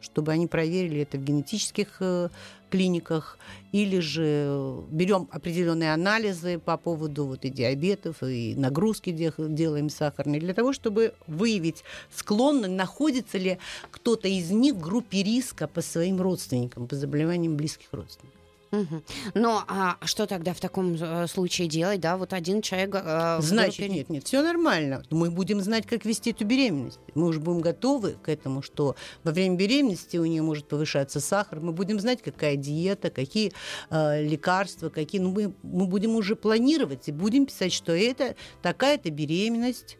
чтобы 0.02 0.32
они 0.32 0.46
проверили 0.46 1.02
это 1.02 1.16
в 1.16 1.24
генетических 1.24 1.96
э, 2.00 2.28
клиниках, 2.70 3.38
или 3.70 4.00
же 4.00 4.82
берем 4.90 5.28
определенные 5.30 5.92
анализы 5.92 6.58
по 6.58 6.76
поводу 6.76 7.26
вот 7.26 7.44
и 7.44 7.50
диабетов, 7.50 8.22
и 8.22 8.54
нагрузки 8.56 9.10
делаем 9.10 9.88
сахарные, 9.88 10.40
для 10.40 10.54
того, 10.54 10.72
чтобы 10.72 11.14
выявить 11.26 11.84
склонно, 12.14 12.68
находится 12.68 13.38
ли 13.38 13.58
кто-то 13.90 14.28
из 14.28 14.50
них 14.50 14.74
в 14.74 14.80
группе 14.80 15.22
риска 15.22 15.68
по 15.68 15.80
своим 15.80 16.20
родственникам, 16.20 16.86
по 16.86 16.96
заболеваниям 16.96 17.56
близких 17.56 17.88
родственников. 17.92 18.41
Угу. 18.72 19.02
Но 19.34 19.64
а 19.68 19.98
что 20.04 20.26
тогда 20.26 20.54
в 20.54 20.60
таком 20.60 20.94
э, 20.94 21.26
случае 21.26 21.68
делать, 21.68 22.00
да? 22.00 22.16
Вот 22.16 22.32
один 22.32 22.62
человек... 22.62 22.94
Э, 22.94 23.38
Значит, 23.42 23.80
группе... 23.80 23.94
нет, 23.94 24.08
нет, 24.08 24.24
все 24.24 24.42
нормально. 24.42 25.02
Мы 25.10 25.30
будем 25.30 25.60
знать, 25.60 25.86
как 25.86 26.06
вести 26.06 26.30
эту 26.30 26.46
беременность. 26.46 26.98
Мы 27.14 27.26
уже 27.26 27.38
будем 27.38 27.60
готовы 27.60 28.12
к 28.22 28.30
этому, 28.30 28.62
что 28.62 28.96
во 29.24 29.32
время 29.32 29.56
беременности 29.56 30.16
у 30.16 30.24
нее 30.24 30.40
может 30.40 30.68
повышаться 30.68 31.20
сахар. 31.20 31.60
Мы 31.60 31.72
будем 31.72 32.00
знать, 32.00 32.22
какая 32.22 32.56
диета, 32.56 33.10
какие 33.10 33.52
э, 33.90 34.22
лекарства, 34.24 34.88
какие... 34.88 35.20
Ну, 35.20 35.32
мы, 35.32 35.54
мы 35.62 35.86
будем 35.86 36.16
уже 36.16 36.34
планировать 36.34 37.08
и 37.08 37.12
будем 37.12 37.44
писать, 37.44 37.74
что 37.74 37.92
это 37.92 38.36
такая-то 38.62 39.10
беременность, 39.10 39.98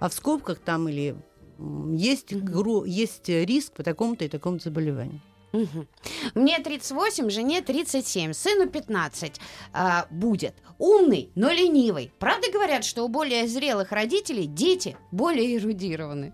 а 0.00 0.08
в 0.08 0.14
скобках 0.14 0.58
там 0.58 0.88
или 0.88 1.14
есть, 1.94 2.32
угу. 2.32 2.84
есть 2.86 3.28
риск 3.28 3.74
по 3.74 3.84
такому-то 3.84 4.24
и 4.24 4.28
такому-то 4.28 4.64
заболеванию. 4.64 5.20
Угу. 5.52 5.86
Мне 6.34 6.58
38, 6.58 7.30
жене 7.30 7.60
37, 7.60 8.32
сыну 8.32 8.68
15 8.68 9.40
а, 9.72 10.06
будет. 10.10 10.54
Умный, 10.78 11.30
но 11.34 11.50
ленивый. 11.50 12.12
Правда 12.18 12.50
говорят, 12.52 12.84
что 12.84 13.04
у 13.04 13.08
более 13.08 13.48
зрелых 13.48 13.92
родителей 13.92 14.46
дети 14.46 14.96
более 15.10 15.56
эрудированы? 15.56 16.32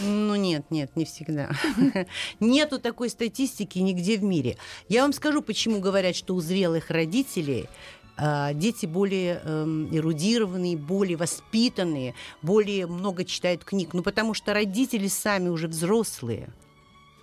Ну 0.00 0.34
нет, 0.36 0.70
нет, 0.70 0.96
не 0.96 1.04
всегда. 1.04 1.50
Нету 2.40 2.78
такой 2.78 3.10
статистики 3.10 3.78
нигде 3.78 4.16
в 4.16 4.24
мире. 4.24 4.56
Я 4.88 5.02
вам 5.02 5.12
скажу, 5.12 5.42
почему 5.42 5.80
говорят, 5.80 6.16
что 6.16 6.34
у 6.34 6.40
зрелых 6.40 6.90
родителей 6.90 7.68
а, 8.16 8.52
дети 8.52 8.86
более 8.86 9.40
э, 9.42 9.64
эрудированные, 9.92 10.76
более 10.76 11.16
воспитанные, 11.16 12.14
более 12.40 12.86
много 12.86 13.24
читают 13.24 13.64
книг. 13.64 13.90
Ну, 13.92 14.02
потому 14.02 14.34
что 14.34 14.54
родители 14.54 15.08
сами 15.08 15.48
уже 15.48 15.68
взрослые. 15.68 16.50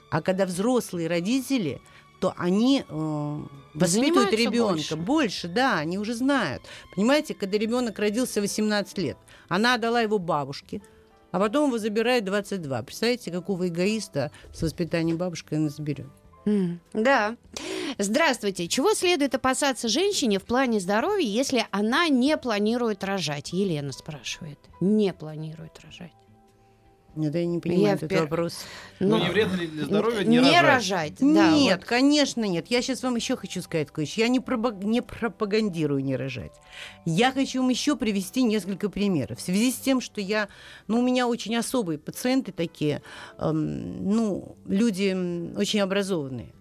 А 0.09 0.21
когда 0.21 0.45
взрослые 0.45 1.07
родители, 1.07 1.81
то 2.19 2.33
они 2.37 2.83
э, 2.87 3.39
воспитывают 3.73 4.33
ребенка 4.33 4.95
больше. 4.95 4.95
больше, 4.95 5.47
да, 5.47 5.77
они 5.79 5.97
уже 5.97 6.13
знают. 6.13 6.63
Понимаете, 6.95 7.33
когда 7.33 7.57
ребенок 7.57 7.97
родился 7.97 8.41
18 8.41 8.97
лет, 8.97 9.17
она 9.47 9.75
отдала 9.75 10.01
его 10.01 10.19
бабушке, 10.19 10.81
а 11.31 11.39
потом 11.39 11.67
его 11.67 11.77
забирает 11.77 12.25
22. 12.25 12.83
Представляете, 12.83 13.31
какого 13.31 13.67
эгоиста 13.67 14.31
с 14.53 14.61
воспитанием 14.61 15.17
бабушкой 15.17 15.59
она 15.59 15.69
заберет? 15.69 16.07
Mm, 16.45 16.79
да. 16.93 17.37
Здравствуйте. 17.97 18.67
Чего 18.67 18.93
следует 18.93 19.35
опасаться 19.35 19.87
женщине 19.87 20.39
в 20.39 20.43
плане 20.43 20.79
здоровья, 20.79 21.27
если 21.27 21.65
она 21.71 22.07
не 22.07 22.37
планирует 22.37 23.03
рожать? 23.03 23.53
Елена 23.53 23.91
спрашивает. 23.91 24.59
Не 24.79 25.13
планирует 25.13 25.79
рожать. 25.83 26.13
Нет, 27.19 27.35
я 27.35 27.45
не 27.45 27.59
понимаю 27.59 27.81
я 27.83 27.93
этот 27.93 28.09
впер... 28.09 28.21
вопрос. 28.21 28.65
Ну, 29.01 29.17
ну, 29.17 29.23
не 29.23 29.29
вредно 29.29 29.57
ли 29.57 29.67
для 29.67 29.83
здоровья 29.83 30.23
не, 30.23 30.37
не 30.37 30.61
рожать? 30.61 30.63
рожать 30.63 31.13
да, 31.19 31.51
нет, 31.51 31.79
вот. 31.79 31.85
конечно, 31.85 32.45
нет. 32.45 32.67
Я 32.69 32.81
сейчас 32.81 33.03
вам 33.03 33.17
еще 33.17 33.35
хочу 33.35 33.61
сказать 33.61 33.91
кое-что. 33.91 34.21
Я 34.21 34.29
не, 34.29 34.39
пропаг... 34.39 34.81
не 34.81 35.01
пропагандирую 35.01 36.01
не 36.01 36.15
рожать. 36.15 36.53
Я 37.05 37.33
хочу 37.33 37.59
вам 37.59 37.69
еще 37.69 37.97
привести 37.97 38.41
несколько 38.43 38.89
примеров. 38.89 39.39
В 39.39 39.41
связи 39.41 39.71
с 39.71 39.75
тем, 39.75 39.99
что 39.99 40.21
я... 40.21 40.47
Ну, 40.87 40.99
у 40.99 41.01
меня 41.01 41.27
очень 41.27 41.57
особые 41.57 41.99
пациенты 41.99 42.53
такие. 42.53 43.01
Эм, 43.37 44.09
ну, 44.09 44.55
люди 44.65 45.11
очень 45.57 45.81
образованные. 45.81 46.53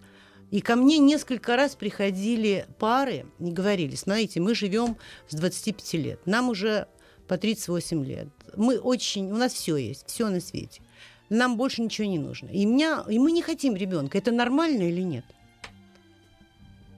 И 0.51 0.59
ко 0.59 0.75
мне 0.75 0.97
несколько 0.97 1.55
раз 1.55 1.75
приходили 1.75 2.65
пары 2.79 3.27
и 3.39 3.51
говорили, 3.51 3.95
смотрите, 3.95 4.41
мы 4.41 4.55
живем 4.55 4.97
с 5.29 5.35
25 5.35 5.93
лет, 5.93 6.19
нам 6.25 6.49
уже 6.49 6.87
по 7.29 7.37
38 7.37 8.05
лет 8.05 8.27
мы 8.57 8.79
очень, 8.79 9.31
у 9.31 9.35
нас 9.35 9.53
все 9.53 9.77
есть, 9.77 10.07
все 10.07 10.29
на 10.29 10.41
свете. 10.41 10.81
Нам 11.29 11.57
больше 11.57 11.83
ничего 11.83 12.07
не 12.07 12.17
нужно. 12.17 12.47
И, 12.47 12.65
меня, 12.65 13.05
и 13.07 13.19
мы 13.19 13.31
не 13.31 13.43
хотим 13.43 13.75
ребенка. 13.75 14.17
Это 14.17 14.31
нормально 14.31 14.81
или 14.81 15.01
нет? 15.01 15.23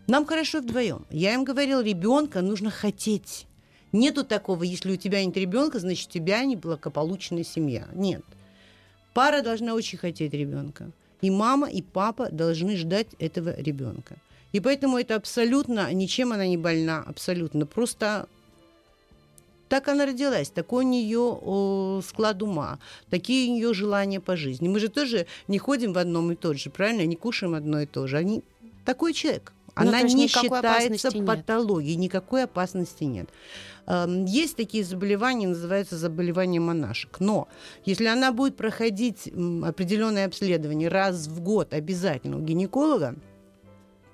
Нам 0.08 0.26
хорошо 0.26 0.62
вдвоем. 0.62 1.06
Я 1.10 1.34
им 1.34 1.44
говорила, 1.44 1.84
ребенка 1.84 2.42
нужно 2.42 2.72
хотеть. 2.72 3.46
Нету 3.92 4.24
такого, 4.24 4.64
если 4.64 4.94
у 4.94 4.96
тебя 4.96 5.24
нет 5.26 5.36
ребенка, 5.36 5.80
значит, 5.80 6.08
у 6.08 6.14
тебя 6.14 6.46
неблагополучная 6.46 7.44
семья. 7.44 7.90
Нет. 7.94 8.24
Пара 9.14 9.42
должна 9.42 9.74
очень 9.74 9.98
хотеть 9.98 10.34
ребенка. 10.34 10.92
И 11.20 11.30
мама, 11.30 11.70
и 11.70 11.82
папа 11.82 12.30
должны 12.32 12.78
ждать 12.78 13.08
этого 13.20 13.54
ребенка. 13.60 14.16
И 14.54 14.62
поэтому 14.62 14.98
это 14.98 15.16
абсолютно, 15.16 15.92
ничем 15.94 16.32
она 16.32 16.48
не 16.48 16.58
больна, 16.58 17.04
абсолютно. 17.06 17.66
Просто 17.66 18.30
так 19.72 19.88
она 19.88 20.06
родилась, 20.06 20.50
такой 20.50 20.84
у 20.84 20.88
нее 20.90 21.40
о, 21.42 22.01
склад 22.06 22.44
ума, 22.44 22.78
такие 23.10 23.50
у 23.50 23.56
нее 23.56 23.74
желания 23.74 24.20
по 24.20 24.36
жизни. 24.36 24.68
Мы 24.68 24.82
же 24.82 24.90
тоже 24.90 25.28
не 25.48 25.60
ходим 25.60 25.94
в 25.94 25.98
одном 25.98 26.30
и 26.34 26.36
тот 26.36 26.58
же, 26.58 26.70
правильно? 26.70 27.06
Не 27.06 27.16
кушаем 27.16 27.54
одно 27.54 27.80
и 27.80 27.86
то 27.86 28.06
же. 28.06 28.18
Они 28.18 28.44
такой 28.84 29.13
человек. 29.13 29.54
Ну, 29.78 29.84
Она 29.84 30.01
не 30.01 30.28
считается 30.28 31.12
патологией, 31.24 31.96
никакой 31.96 32.44
опасности 32.44 33.06
нет. 33.06 33.30
Эм, 33.88 34.25
есть 34.25 34.58
такие 34.58 34.84
заболевания, 34.84 35.48
называются 35.48 35.96
заболевания 35.96 36.60
монашек. 36.60 37.22
Но 37.22 37.48
если 37.86 38.08
она 38.08 38.34
будет 38.34 38.58
проходить 38.58 39.28
определенное 39.28 40.25
обследование 40.25 40.90
раз 40.90 41.28
в 41.28 41.40
год 41.40 41.74
обязательно 41.74 42.40
у 42.40 42.42
гинеколога, 42.42 43.16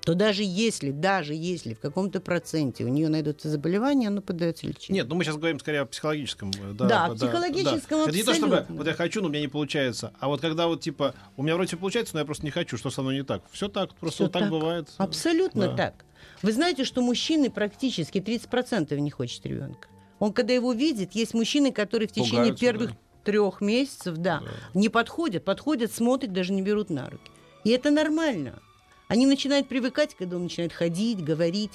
то 0.08 0.14
даже 0.14 0.42
если, 0.42 0.90
даже 0.90 1.34
если 1.34 1.74
в 1.74 1.80
каком-то 1.80 2.22
проценте 2.22 2.82
у 2.82 2.88
нее 2.88 3.10
найдутся 3.10 3.50
заболевания, 3.50 4.08
оно 4.08 4.22
поддается 4.22 4.66
лечению. 4.66 5.02
Нет, 5.02 5.10
ну 5.10 5.16
мы 5.16 5.22
сейчас 5.22 5.36
говорим 5.36 5.60
скорее 5.60 5.80
о 5.80 5.84
психологическом. 5.84 6.50
Э, 6.50 6.72
да, 6.72 6.88
да, 6.88 7.14
психологическом 7.14 7.98
да. 7.98 8.04
Это 8.04 8.16
не 8.16 8.22
то, 8.22 8.32
чтобы 8.32 8.64
вот 8.70 8.86
я 8.86 8.94
хочу, 8.94 9.20
но 9.20 9.26
у 9.26 9.30
меня 9.30 9.42
не 9.42 9.48
получается. 9.48 10.14
А 10.18 10.28
вот 10.28 10.40
когда 10.40 10.66
вот 10.66 10.80
типа, 10.80 11.14
у 11.36 11.42
меня 11.42 11.56
вроде 11.56 11.76
получается, 11.76 12.14
но 12.14 12.20
я 12.20 12.24
просто 12.24 12.46
не 12.46 12.50
хочу, 12.50 12.78
что 12.78 12.88
со 12.88 13.02
мной 13.02 13.16
не 13.16 13.22
так. 13.22 13.42
Все 13.50 13.68
так, 13.68 13.94
просто 13.96 14.14
Всё 14.14 14.24
вот 14.24 14.32
так, 14.32 14.42
так 14.44 14.50
бывает. 14.50 14.88
Абсолютно 14.96 15.68
да. 15.68 15.76
так. 15.76 16.06
Вы 16.40 16.52
знаете, 16.52 16.84
что 16.84 17.02
мужчины 17.02 17.50
практически 17.50 18.16
30% 18.16 18.98
не 18.98 19.10
хочет 19.10 19.44
ребенка. 19.44 19.88
Он, 20.20 20.32
когда 20.32 20.54
его 20.54 20.72
видит, 20.72 21.14
есть 21.14 21.34
мужчины, 21.34 21.70
которые 21.70 22.08
в 22.08 22.12
течение 22.12 22.54
Пугаются, 22.54 22.64
первых 22.64 22.90
да. 22.92 22.96
трех 23.24 23.60
месяцев, 23.60 24.16
да, 24.16 24.40
да, 24.40 24.46
не 24.72 24.88
подходят, 24.88 25.44
подходят, 25.44 25.92
смотрят, 25.92 26.32
даже 26.32 26.54
не 26.54 26.62
берут 26.62 26.88
на 26.88 27.10
руки. 27.10 27.30
И 27.64 27.68
это 27.72 27.90
нормально. 27.90 28.62
Они 29.08 29.26
начинают 29.26 29.68
привыкать, 29.68 30.14
когда 30.14 30.36
он 30.36 30.44
начинает 30.44 30.72
ходить, 30.72 31.24
говорить. 31.24 31.72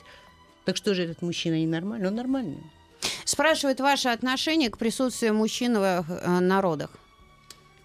Так 0.65 0.77
что 0.77 0.93
же 0.93 1.03
этот 1.03 1.21
мужчина 1.21 1.59
ненормальный? 1.59 2.07
Он 2.07 2.15
нормальный. 2.15 2.63
Спрашивает 3.25 3.79
ваше 3.79 4.09
отношение 4.09 4.69
к 4.69 4.77
присутствию 4.77 5.33
мужчин 5.33 5.77
в 5.77 6.05
э, 6.07 6.39
народах. 6.39 6.91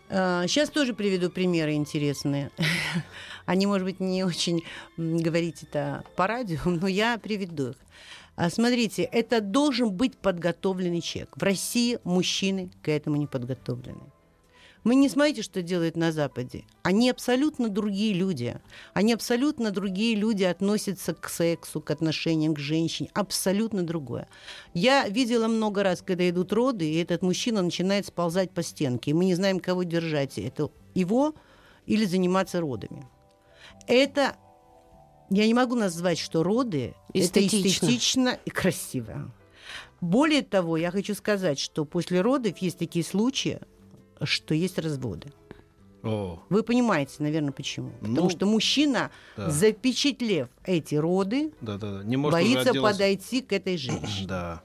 Сейчас 0.09 0.71
а, 0.71 0.73
тоже 0.73 0.95
приведу 0.95 1.28
примеры 1.28 1.75
интересные. 1.75 2.50
Они, 3.47 3.67
может 3.67 3.85
быть, 3.85 4.00
не 4.00 4.25
очень 4.25 4.64
говорить 4.97 5.62
это 5.64 6.05
по 6.17 6.26
радио, 6.26 6.61
но 6.64 6.87
я 6.87 7.19
приведу 7.19 7.71
их. 7.71 7.76
А, 8.37 8.50
смотрите, 8.50 9.02
это 9.02 9.40
должен 9.40 9.90
быть 9.90 10.17
подготовленный 10.17 11.00
человек. 11.00 11.37
В 11.37 11.43
России 11.43 11.99
мужчины 12.05 12.71
к 12.83 12.88
этому 12.88 13.17
не 13.17 13.26
подготовлены. 13.26 14.00
Вы 14.85 14.94
не 14.94 15.08
смотрите, 15.08 15.42
что 15.42 15.62
делают 15.62 15.97
на 15.97 16.12
Западе. 16.12 16.64
Они 16.82 17.11
абсолютно 17.11 17.68
другие 17.68 18.14
люди. 18.14 18.56
Они 18.94 19.12
абсолютно 19.12 19.70
другие 19.70 20.14
люди 20.14 20.44
относятся 20.44 21.14
к 21.14 21.28
сексу, 21.28 21.80
к 21.80 21.90
отношениям 21.90 22.54
к 22.54 22.58
женщине. 22.58 23.11
Абсолютно 23.14 23.82
другое. 23.82 24.28
Я 24.75 25.08
видела 25.08 25.49
много 25.49 25.82
раз, 25.82 26.02
когда 26.02 26.28
идут 26.28 26.52
роды, 26.52 26.90
и 26.90 27.02
этот 27.02 27.23
мужчина 27.23 27.62
начинает 27.62 28.06
сползать 28.06 28.52
по 28.52 28.62
стенке. 28.62 29.11
И 29.11 29.14
мы 29.14 29.25
не 29.25 29.35
знаем, 29.35 29.61
кого 29.61 29.82
держать. 29.82 30.38
Это 30.38 30.70
его 30.94 31.35
или 31.87 32.04
заниматься 32.04 32.61
родами. 32.61 33.06
Это 33.87 34.37
я 35.30 35.47
не 35.47 35.54
могу 35.54 35.75
назвать, 35.75 36.18
что 36.18 36.42
роды 36.42 36.94
эстетично. 37.12 37.56
это 37.56 37.68
эстетично 37.68 38.38
и 38.44 38.50
красиво. 38.50 39.35
Более 40.00 40.42
того, 40.42 40.76
я 40.76 40.90
хочу 40.90 41.14
сказать, 41.14 41.58
что 41.58 41.85
после 41.85 42.20
родов 42.20 42.58
есть 42.58 42.78
такие 42.78 43.04
случаи, 43.04 43.61
что 44.25 44.54
есть 44.54 44.78
разводы. 44.78 45.32
О. 46.02 46.40
Вы 46.48 46.62
понимаете, 46.62 47.14
наверное, 47.18 47.52
почему? 47.52 47.92
Ну, 48.00 48.10
Потому 48.10 48.30
что 48.30 48.46
мужчина, 48.46 49.10
да. 49.37 49.50
запечатлев 49.50 50.48
эти 50.64 50.94
роды, 50.94 51.52
да, 51.60 51.76
да, 51.76 51.98
да. 51.98 52.04
Не 52.04 52.16
может 52.16 52.38
боится 52.38 52.72
подойти 52.72 53.42
к 53.42 53.52
этой 53.52 53.76
женщине. 53.76 54.26
Да. 54.28 54.62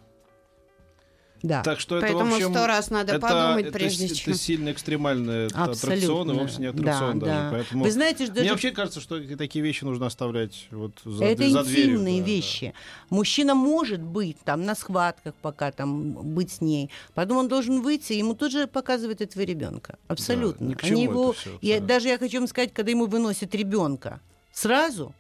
Да. 1.44 1.62
Так 1.62 1.82
что 1.82 1.98
это, 1.98 2.08
Поэтому 2.08 2.36
общем, 2.36 2.52
сто 2.52 2.68
раз 2.68 2.90
надо 2.90 3.16
это, 3.16 3.22
подумать, 3.22 3.66
это, 3.66 3.74
прежде 3.74 4.06
это, 4.06 4.16
чем... 4.16 4.32
Это 4.32 4.42
сильно 4.42 4.72
экстремальный 4.72 5.48
аттракцион, 5.48 6.32
и 6.32 6.34
вовсе 6.34 6.62
не 6.62 6.68
аттракцион 6.68 7.20
да, 7.20 7.26
даже. 7.26 7.42
Да. 7.42 7.50
Поэтому 7.52 7.84
Вы 7.84 7.92
знаете, 7.92 8.26
что 8.28 8.40
Мне 8.40 8.52
вообще 8.52 8.72
кажется, 8.72 9.02
что 9.02 9.20
такие 9.36 9.62
вещи 9.62 9.84
нужно 9.84 10.06
оставлять 10.06 10.68
вот 10.72 11.02
за, 11.04 11.26
это 11.26 11.50
за 11.50 11.60
интимные 11.60 12.22
дверью. 12.22 12.24
вещи. 12.24 12.74
Да. 13.10 13.16
Мужчина 13.18 13.56
может 13.56 14.02
быть 14.02 14.38
там 14.46 14.64
на 14.64 14.74
схватках 14.74 15.34
пока 15.42 15.74
там 15.74 16.14
быть 16.34 16.50
с 16.50 16.62
ней. 16.62 16.90
Потом 17.14 17.38
он 17.38 17.50
должен 17.50 17.82
выйти, 17.82 18.14
ему 18.14 18.36
тут 18.36 18.54
же 18.54 18.66
показывают 18.66 19.20
этого 19.20 19.44
ребенка. 19.44 19.98
Абсолютно. 20.08 20.70
Да, 20.70 20.78
Они 20.82 21.04
его... 21.04 21.34
Все, 21.34 21.60
я, 21.62 21.82
даже 21.82 22.08
я 22.08 22.18
хочу 22.18 22.40
вам 22.40 22.48
сказать, 22.48 22.74
когда 22.74 22.92
ему 22.92 23.06
выносят 23.06 23.54
ребенка, 23.54 24.22
сразу 24.54 25.14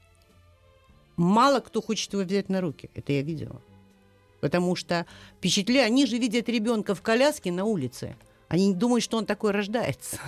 мало 1.17 1.59
кто 1.59 1.81
хочет 1.81 2.13
его 2.13 2.23
взять 2.23 2.47
на 2.47 2.61
руки. 2.61 2.89
Это 2.95 3.11
я 3.11 3.23
видела. 3.23 3.61
Потому 4.43 4.75
что 4.75 5.05
впечатля... 5.37 5.83
они 5.83 6.05
же 6.05 6.17
видят 6.17 6.49
ребенка 6.49 6.95
в 6.95 7.01
коляске 7.01 7.49
на 7.49 7.63
улице. 7.63 8.17
Они 8.49 8.73
думают, 8.73 9.01
что 9.01 9.15
он 9.17 9.25
такой 9.25 9.51
рождается. 9.51 10.19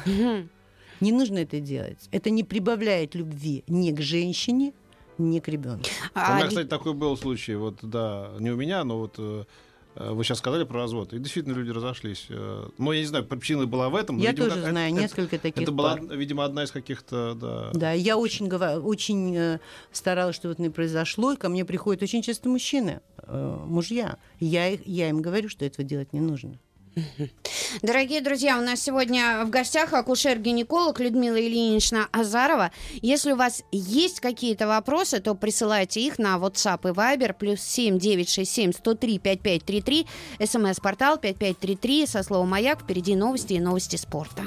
Не 1.01 1.11
нужно 1.11 1.39
это 1.39 1.59
делать. 1.59 2.07
Это 2.11 2.29
не 2.29 2.45
прибавляет 2.45 3.13
любви 3.13 3.65
ни 3.67 3.91
к 3.91 3.99
женщине, 3.99 4.71
ни 5.17 5.39
к 5.39 5.49
ребенку. 5.49 5.89
А 6.13 6.31
у 6.31 6.35
меня, 6.37 6.47
кстати, 6.47 6.65
такой 6.65 6.93
был 6.93 7.17
случай. 7.17 7.55
Вот, 7.55 7.79
да, 7.81 8.31
не 8.39 8.51
у 8.51 8.55
меня, 8.55 8.85
но 8.85 8.99
вот 8.99 9.15
э, 9.17 9.43
вы 9.95 10.23
сейчас 10.23 10.39
сказали 10.39 10.63
про 10.63 10.81
развод, 10.81 11.13
и 11.13 11.19
действительно 11.19 11.53
люди 11.53 11.69
разошлись. 11.69 12.27
Э, 12.29 12.67
но 12.77 12.93
я 12.93 12.99
не 13.01 13.05
знаю, 13.05 13.25
причина 13.25 13.65
была 13.65 13.89
в 13.89 13.95
этом. 13.95 14.17
Я 14.17 14.31
видимо, 14.31 14.49
тоже 14.49 14.62
как, 14.62 14.71
знаю 14.71 14.93
это, 14.93 15.01
несколько 15.01 15.39
таких 15.39 15.63
Это 15.63 15.71
была, 15.71 15.97
видимо, 15.97 16.43
одна 16.43 16.63
из 16.63 16.71
каких-то, 16.71 17.34
да. 17.36 17.71
Да, 17.73 17.91
я 17.91 18.17
очень, 18.17 18.51
очень 18.51 19.36
э, 19.36 19.60
старалась, 19.91 20.36
чтобы 20.36 20.53
это 20.53 20.62
не 20.62 20.69
произошло, 20.69 21.34
и 21.34 21.38
ко 21.38 21.49
мне 21.49 21.65
приходят 21.65 22.03
очень 22.03 22.21
часто 22.21 22.49
мужчины, 22.49 23.01
мужья. 23.27 24.17
Я, 24.39 24.69
я 24.69 25.10
им 25.10 25.21
говорю, 25.21 25.49
что 25.49 25.65
этого 25.65 25.88
делать 25.88 26.13
не 26.13 26.19
нужно. 26.19 26.60
Дорогие 27.81 28.21
друзья, 28.21 28.58
у 28.58 28.62
нас 28.62 28.81
сегодня 28.81 29.43
в 29.45 29.49
гостях 29.49 29.93
акушер-гинеколог 29.93 30.99
Людмила 30.99 31.39
Ильинична 31.39 32.08
Азарова. 32.12 32.71
Если 33.01 33.34
у 33.34 33.36
вас 33.36 33.63
есть 33.71 34.19
какие-то 34.19 34.67
вопросы, 34.67 35.19
то 35.19 35.36
присылайте 35.36 36.01
их 36.01 36.19
на 36.19 36.38
WhatsApp 36.38 36.89
и 36.89 36.93
Viber 36.93 37.34
плюс 37.34 37.62
7 37.62 37.97
967 37.99 38.71
103 38.73 39.19
5533, 39.19 40.08
смс-портал 40.45 41.17
5533 41.17 42.08
со 42.08 42.23
словом 42.23 42.49
«Маяк». 42.49 42.81
Впереди 42.81 43.15
новости 43.15 43.53
и 43.53 43.60
новости 43.60 43.95
спорта. 43.95 44.43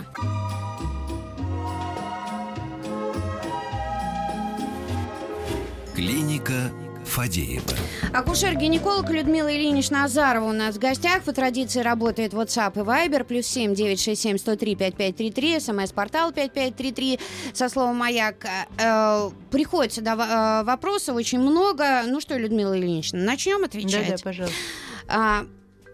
Клиника 5.95 6.71
Фадеева. 7.09 7.64
Акушер-гинеколог 8.12 9.11
Людмила 9.11 9.55
Ильинична 9.55 10.05
Азарова 10.05 10.49
у 10.49 10.53
нас 10.53 10.77
в 10.77 10.79
гостях. 10.79 11.23
По 11.23 11.33
традиции 11.33 11.81
работает 11.81 12.33
WhatsApp 12.33 12.73
и 12.77 12.85
Viber. 12.85 13.25
Плюс 13.25 13.47
семь 13.47 13.75
девять 13.75 14.01
шесть 14.01 14.23
семь 14.23 14.38
сто 14.38 14.57
три 14.57 14.77
пять 14.77 14.94
пять 14.94 15.16
три 15.16 15.31
три. 15.31 15.59
СМС-портал 15.59 16.33
пять 16.33 16.53
пять 16.53 16.77
три 16.77 16.92
три. 16.92 17.18
Со 17.53 17.68
словом 17.68 17.97
«Маяк». 17.97 18.47
Э, 18.79 19.31
приходится 19.51 20.01
да, 20.01 20.62
э, 20.62 20.64
вопросов 20.64 21.16
очень 21.16 21.40
много. 21.40 22.03
Ну 22.07 22.21
что, 22.21 22.37
Людмила 22.37 22.79
Ильинична, 22.79 23.18
начнем 23.21 23.64
отвечать? 23.64 24.09
Да, 24.09 24.16
да, 24.16 24.23
пожалуйста. 24.23 24.57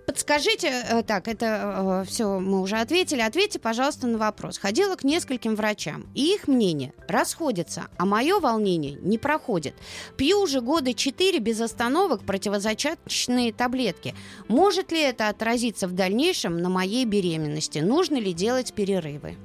Подскажите, 0.06 0.68
э, 0.68 1.02
так, 1.02 1.28
это 1.28 2.02
э, 2.04 2.08
все 2.08 2.38
мы 2.38 2.60
уже 2.60 2.76
ответили. 2.76 3.20
Ответьте, 3.20 3.58
пожалуйста, 3.58 4.06
на 4.06 4.18
вопрос. 4.18 4.58
Ходила 4.58 4.96
к 4.96 5.04
нескольким 5.04 5.54
врачам, 5.54 6.06
и 6.14 6.34
их 6.34 6.46
мнение 6.46 6.92
расходится, 7.08 7.86
а 7.96 8.04
мое 8.04 8.38
волнение 8.38 8.98
не 9.00 9.16
проходит. 9.16 9.74
Пью 10.16 10.40
уже 10.40 10.60
года 10.60 10.92
четыре 10.92 11.38
без 11.38 11.60
остановок 11.60 12.22
противозачаточные 12.24 13.52
таблетки. 13.52 14.14
Может 14.48 14.92
ли 14.92 15.00
это 15.00 15.28
отразиться 15.28 15.88
в 15.88 15.92
дальнейшем 15.92 16.58
на 16.58 16.68
моей 16.68 17.06
беременности? 17.06 17.78
Нужно 17.78 18.16
ли 18.16 18.34
делать 18.34 18.74
перерывы? 18.74 19.36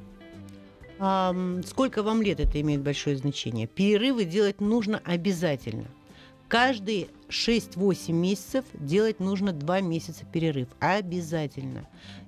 А, 0.99 1.33
сколько 1.65 2.03
вам 2.03 2.21
лет 2.21 2.41
это 2.41 2.59
имеет 2.59 2.81
большое 2.81 3.15
значение? 3.15 3.67
Перерывы 3.67 4.25
делать 4.25 4.59
нужно 4.59 5.01
обязательно. 5.05 5.87
Каждые 6.49 7.09
6-8 7.29 8.11
месяцев 8.11 8.65
делать 8.73 9.19
нужно 9.19 9.53
2 9.53 9.81
месяца 9.81 10.25
перерыв. 10.25 10.67
Обязательно. 10.79 11.87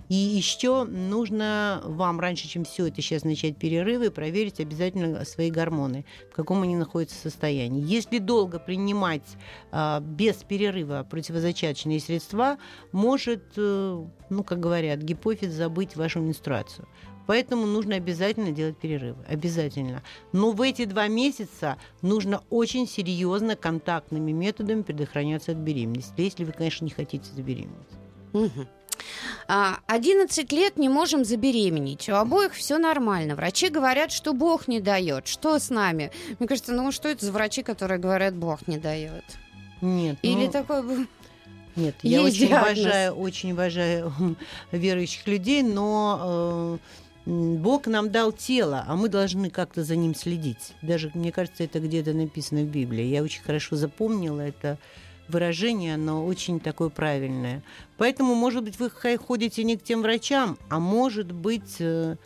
И 0.10 0.14
еще 0.14 0.84
нужно 0.84 1.82
вам 1.86 2.20
раньше, 2.20 2.48
чем 2.48 2.66
все 2.66 2.88
это 2.88 3.02
сейчас 3.02 3.24
начать 3.24 3.56
перерывы, 3.56 4.12
проверить 4.12 4.60
обязательно 4.60 5.24
свои 5.24 5.50
гормоны, 5.50 6.06
в 6.30 6.36
каком 6.36 6.64
они 6.64 6.76
находятся 6.76 7.16
состоянии. 7.16 7.82
Если 7.82 8.20
долго 8.20 8.60
принимать 8.60 9.24
а, 9.72 10.02
без 10.02 10.36
перерыва 10.44 11.08
противозачаточные 11.10 12.02
средства, 12.02 12.58
может, 12.92 13.54
э, 13.56 14.06
ну, 14.30 14.44
как 14.44 14.60
говорят, 14.60 15.00
гипофиз 15.00 15.54
забыть 15.54 15.96
вашу 15.96 16.20
менструацию. 16.20 16.90
Поэтому 17.32 17.66
нужно 17.66 17.96
обязательно 17.96 18.52
делать 18.52 18.76
перерывы. 18.76 19.24
Обязательно. 19.26 20.04
Но 20.34 20.52
в 20.52 20.62
эти 20.62 20.84
два 20.84 21.08
месяца 21.08 21.78
нужно 22.02 22.44
очень 22.50 22.86
серьезно 22.86 23.56
контактными 23.56 24.34
методами 24.34 24.82
предохраняться 24.82 25.54
от 25.54 25.60
беременности. 25.60 26.14
Если 26.18 26.44
вы, 26.44 26.52
конечно, 26.52 26.84
не 26.84 26.92
хотите 26.92 27.32
забеременеть. 27.34 27.88
Угу. 28.34 28.68
11 29.48 30.52
лет 30.52 30.76
не 30.76 30.90
можем 30.90 31.24
забеременеть. 31.24 32.10
У 32.10 32.16
обоих 32.16 32.54
все 32.54 32.78
нормально. 32.78 33.38
Врачи 33.38 33.70
говорят, 33.70 34.12
что 34.12 34.34
Бог 34.34 34.68
не 34.68 34.82
дает. 34.82 35.26
Что 35.26 35.58
с 35.58 35.70
нами? 35.70 36.12
Мне 36.38 36.50
кажется, 36.50 36.74
ну 36.74 36.92
что 36.92 37.08
это 37.08 37.26
за 37.26 37.32
врачи, 37.32 37.64
которые 37.64 37.98
говорят, 37.98 38.36
Бог 38.36 38.68
не 38.68 38.78
дает? 38.78 39.24
Нет. 39.80 40.18
Или 40.22 40.48
ну... 40.48 40.52
такой 40.52 41.08
нет, 41.76 41.96
я 42.04 42.22
очень 42.22 42.48
диагноз. 42.48 42.80
уважаю, 42.80 43.14
очень 43.14 43.52
уважаю 43.54 44.14
верующих 44.72 45.28
людей, 45.28 45.64
но 45.64 46.80
э, 46.82 47.01
Бог 47.26 47.86
нам 47.86 48.10
дал 48.10 48.32
тело, 48.32 48.84
а 48.88 48.96
мы 48.96 49.08
должны 49.08 49.50
как-то 49.50 49.84
за 49.84 49.96
ним 49.96 50.16
следить. 50.16 50.74
Даже, 50.82 51.12
мне 51.14 51.32
кажется, 51.32 51.64
это 51.64 51.80
где-то 51.80 52.14
написано 52.14 52.62
в 52.62 52.68
Библии. 52.68 53.04
Я 53.04 53.22
очень 53.22 53.44
хорошо 53.44 53.76
запомнила 53.76 54.42
это 54.42 54.80
выражение, 55.28 55.98
но 55.98 56.26
очень 56.26 56.60
такое 56.60 56.90
правильное. 56.90 57.64
Поэтому, 57.98 58.36
может 58.36 58.64
быть, 58.64 58.80
вы 58.80 58.90
ходите 58.90 59.64
не 59.64 59.78
к 59.78 59.84
тем 59.84 60.02
врачам, 60.02 60.58
а 60.70 60.80
может 60.80 61.32
быть, 61.32 61.78
э, 61.80 62.18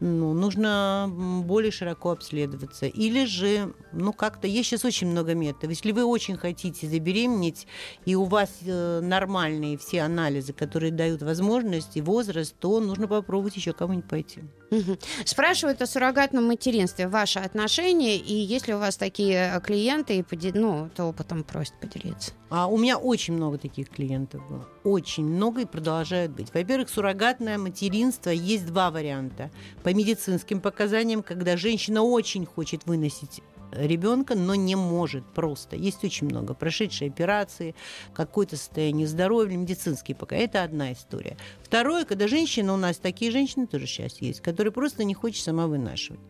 ну, 0.00 0.32
нужно 0.32 1.10
более 1.44 1.70
широко 1.70 2.10
обследоваться. 2.10 2.86
Или 2.86 3.26
же, 3.26 3.74
ну, 3.92 4.12
как-то, 4.12 4.46
есть 4.46 4.68
сейчас 4.68 4.84
очень 4.84 5.08
много 5.08 5.34
методов. 5.34 5.70
Если 5.70 5.92
вы 5.92 6.04
очень 6.04 6.36
хотите 6.36 6.88
забеременеть, 6.88 7.66
и 8.06 8.14
у 8.14 8.24
вас 8.24 8.50
э, 8.62 9.00
нормальные 9.00 9.76
все 9.76 10.02
анализы, 10.02 10.52
которые 10.52 10.90
дают 10.90 11.22
возможность 11.22 11.96
и 11.96 12.00
возраст, 12.00 12.54
то 12.58 12.80
нужно 12.80 13.08
попробовать 13.08 13.56
еще 13.56 13.72
кому-нибудь 13.72 14.08
пойти. 14.08 14.40
Мгм. 14.70 14.98
Спрашивают 15.24 15.82
о 15.82 15.86
суррогатном 15.86 16.46
материнстве. 16.46 17.08
Ваши 17.08 17.40
отношения, 17.40 18.16
и 18.16 18.34
если 18.34 18.72
у 18.72 18.78
вас 18.78 18.96
такие 18.96 19.52
э, 19.54 19.60
клиенты, 19.60 20.18
и 20.18 20.22
поди- 20.22 20.52
ну, 20.52 20.88
то 20.94 21.04
опытом 21.06 21.44
просят 21.44 21.74
поделиться. 21.80 22.32
А 22.50 22.66
у 22.66 22.78
меня 22.78 22.96
очень 22.98 23.34
много 23.34 23.58
таких 23.58 23.90
клиентов 23.90 24.46
было. 24.48 24.66
Очень 24.82 25.24
много 25.24 25.62
и 25.62 25.64
продолжают 25.64 26.32
быть. 26.32 26.52
Во-первых, 26.52 26.88
суррогатное 26.88 27.58
материнство 27.58 28.30
есть 28.30 28.66
два 28.66 28.90
варианта. 28.90 29.50
По 29.90 29.92
медицинским 29.92 30.60
показаниям, 30.60 31.20
когда 31.20 31.56
женщина 31.56 32.04
очень 32.04 32.46
хочет 32.46 32.86
выносить 32.86 33.40
ребенка, 33.72 34.36
но 34.36 34.54
не 34.54 34.76
может 34.76 35.24
просто. 35.24 35.74
Есть 35.74 36.04
очень 36.04 36.28
много. 36.28 36.54
Прошедшие 36.54 37.10
операции, 37.10 37.74
какое-то 38.14 38.56
состояние 38.56 39.08
здоровья, 39.08 39.56
медицинские 39.56 40.14
пока. 40.14 40.36
Это 40.36 40.62
одна 40.62 40.92
история. 40.92 41.36
Второе, 41.60 42.04
когда 42.04 42.28
женщина, 42.28 42.72
у 42.72 42.76
нас 42.76 42.98
такие 42.98 43.32
женщины 43.32 43.66
тоже 43.66 43.88
сейчас 43.88 44.20
есть, 44.20 44.40
которые 44.42 44.72
просто 44.72 45.02
не 45.02 45.14
хочет 45.14 45.42
сама 45.42 45.66
вынашивать. 45.66 46.20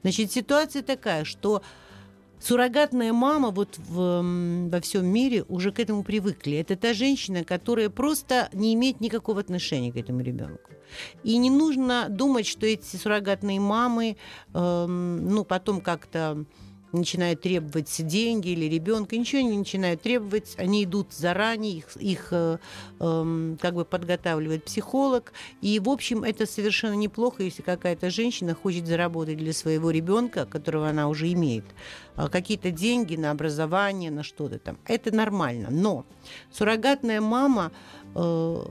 Значит, 0.00 0.32
ситуация 0.32 0.80
такая, 0.80 1.24
что 1.24 1.60
Суррогатная 2.42 3.12
мама 3.12 3.50
вот 3.50 3.78
в, 3.78 4.68
во 4.68 4.80
всем 4.80 5.06
мире 5.06 5.44
уже 5.48 5.70
к 5.70 5.78
этому 5.78 6.02
привыкли. 6.02 6.56
Это 6.56 6.76
та 6.76 6.92
женщина, 6.92 7.44
которая 7.44 7.88
просто 7.88 8.48
не 8.52 8.74
имеет 8.74 9.00
никакого 9.00 9.40
отношения 9.40 9.92
к 9.92 9.96
этому 9.96 10.22
ребенку. 10.22 10.70
И 11.22 11.36
не 11.36 11.50
нужно 11.50 12.06
думать, 12.08 12.46
что 12.46 12.66
эти 12.66 12.96
суррогатные 12.96 13.60
мамы, 13.60 14.16
эм, 14.54 15.28
ну, 15.28 15.44
потом 15.44 15.80
как-то 15.80 16.44
начинают 16.92 17.40
требовать 17.40 18.06
деньги 18.06 18.50
или 18.50 18.66
ребенка, 18.66 19.16
ничего 19.16 19.42
не 19.42 19.58
начинают 19.58 20.02
требовать, 20.02 20.54
они 20.58 20.84
идут 20.84 21.12
заранее, 21.12 21.78
их, 21.78 21.96
их 21.96 22.28
э, 22.30 22.58
эм, 23.00 23.58
как 23.60 23.74
бы 23.74 23.84
подготавливает 23.84 24.64
психолог, 24.64 25.32
и 25.60 25.78
в 25.80 25.88
общем 25.88 26.22
это 26.24 26.46
совершенно 26.46 26.94
неплохо, 26.94 27.42
если 27.42 27.62
какая-то 27.62 28.10
женщина 28.10 28.54
хочет 28.54 28.86
заработать 28.86 29.38
для 29.38 29.52
своего 29.52 29.90
ребенка, 29.90 30.46
которого 30.46 30.88
она 30.88 31.08
уже 31.08 31.32
имеет, 31.32 31.64
а, 32.14 32.28
какие-то 32.28 32.70
деньги 32.70 33.16
на 33.16 33.30
образование, 33.30 34.10
на 34.10 34.22
что-то 34.22 34.58
там. 34.58 34.78
Это 34.86 35.14
нормально. 35.14 35.68
Но 35.70 36.04
суррогатная 36.50 37.20
мама 37.20 37.72
э, 38.14 38.64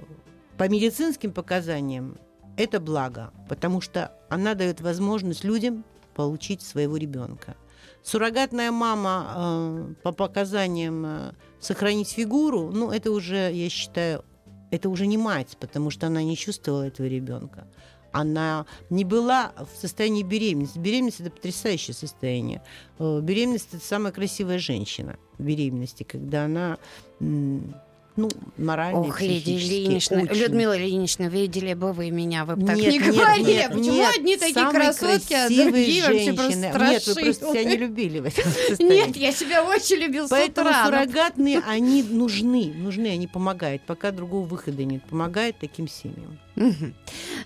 по 0.57 0.69
медицинским 0.69 1.31
показаниям 1.31 2.17
это 2.57 2.79
благо, 2.79 3.34
потому 3.49 3.81
что 3.81 4.12
она 4.29 4.53
дает 4.53 4.81
возможность 4.81 5.43
людям 5.43 5.84
получить 6.13 6.62
своего 6.62 6.97
ребенка. 6.97 7.55
Суррогатная 8.03 8.71
мама 8.71 9.33
э, 9.35 9.93
по 10.03 10.11
показаниям 10.11 11.05
э, 11.05 11.31
сохранить 11.59 12.09
фигуру, 12.09 12.71
ну 12.71 12.91
это 12.91 13.11
уже, 13.11 13.51
я 13.53 13.69
считаю, 13.69 14.25
это 14.71 14.89
уже 14.89 15.05
не 15.05 15.17
мать, 15.17 15.57
потому 15.59 15.91
что 15.91 16.07
она 16.07 16.23
не 16.23 16.35
чувствовала 16.35 16.87
этого 16.87 17.05
ребенка. 17.05 17.67
Она 18.11 18.65
не 18.89 19.05
была 19.05 19.53
в 19.55 19.79
состоянии 19.79 20.23
беременности. 20.23 20.79
Беременность 20.79 21.21
это 21.21 21.29
потрясающее 21.29 21.93
состояние. 21.93 22.63
Э, 22.97 23.19
Беременность 23.21 23.69
это 23.73 23.85
самая 23.85 24.11
красивая 24.11 24.57
женщина 24.57 25.17
в 25.37 25.43
беременности, 25.43 26.03
когда 26.03 26.45
она 26.45 26.77
ну, 28.17 28.30
морально, 28.58 29.00
Ох, 29.00 29.21
Лидия 29.21 29.56
Ильинична, 29.58 30.24
очень. 30.24 30.34
Людмила 30.36 30.78
Ильинична, 30.78 31.24
видели 31.30 31.74
бы 31.74 31.93
вы 31.93 32.12
меня, 32.12 32.43
вы 32.43 32.58
бы 32.58 32.65
так 32.67 32.76
Нет, 32.76 32.91
не 32.91 32.97
нет, 33.00 33.15
говорили. 33.15 33.52
нет, 33.52 33.67
Почему 33.71 33.91
нет. 33.93 34.15
одни 34.17 34.38
такие 34.38 34.69
красотки, 34.69 35.34
а 35.34 35.47
другие 35.47 36.04
вообще 36.04 36.34
просто 36.34 36.52
женщины. 36.62 36.89
Нет, 36.89 37.08
вы 37.08 37.15
просто 37.24 37.45
себя 37.52 37.63
не 37.63 37.78
любили 37.78 38.19
в 38.19 38.26
этом 38.26 38.43
состоянии. 38.52 38.95
Нет, 39.08 39.15
я 39.15 39.32
себя 39.32 39.63
очень 39.63 39.95
любил 39.95 40.28
с 40.28 40.30
Поэтому 40.30 40.69
утра. 40.69 40.84
но- 40.84 40.89
суррогатные, 40.89 41.60
они 41.67 42.04
нужны, 42.04 42.74
нужны, 42.76 43.08
они 43.08 43.28
помогают, 43.28 43.82
пока 43.84 44.12
другого 44.12 44.45
выхода 44.45 44.84
нет, 44.84 45.04
помогают 45.04 45.58
таким 45.60 45.88
семьям. 45.88 46.38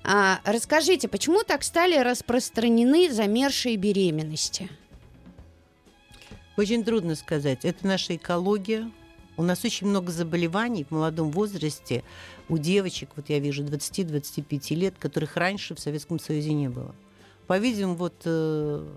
А, 0.03 0.39
расскажите, 0.45 1.07
почему 1.07 1.43
так 1.43 1.63
стали 1.63 1.95
распространены 1.97 3.11
замершие 3.11 3.75
беременности? 3.77 4.67
Очень 6.57 6.83
трудно 6.83 7.15
сказать. 7.15 7.65
Это 7.65 7.85
наша 7.85 8.15
экология. 8.15 8.89
У 9.37 9.43
нас 9.43 9.65
очень 9.65 9.87
много 9.87 10.11
заболеваний 10.11 10.85
в 10.85 10.91
молодом 10.91 11.31
возрасте 11.31 12.03
у 12.47 12.57
девочек, 12.57 13.09
вот 13.15 13.29
я 13.29 13.39
вижу, 13.39 13.63
20-25 13.63 14.75
лет, 14.75 14.95
которых 14.97 15.35
раньше 15.35 15.75
в 15.75 15.79
Советском 15.79 16.19
Союзе 16.19 16.53
не 16.53 16.69
было. 16.69 16.95
По-видимому, 17.47 17.95
вот 17.95 18.21
э, 18.25 18.87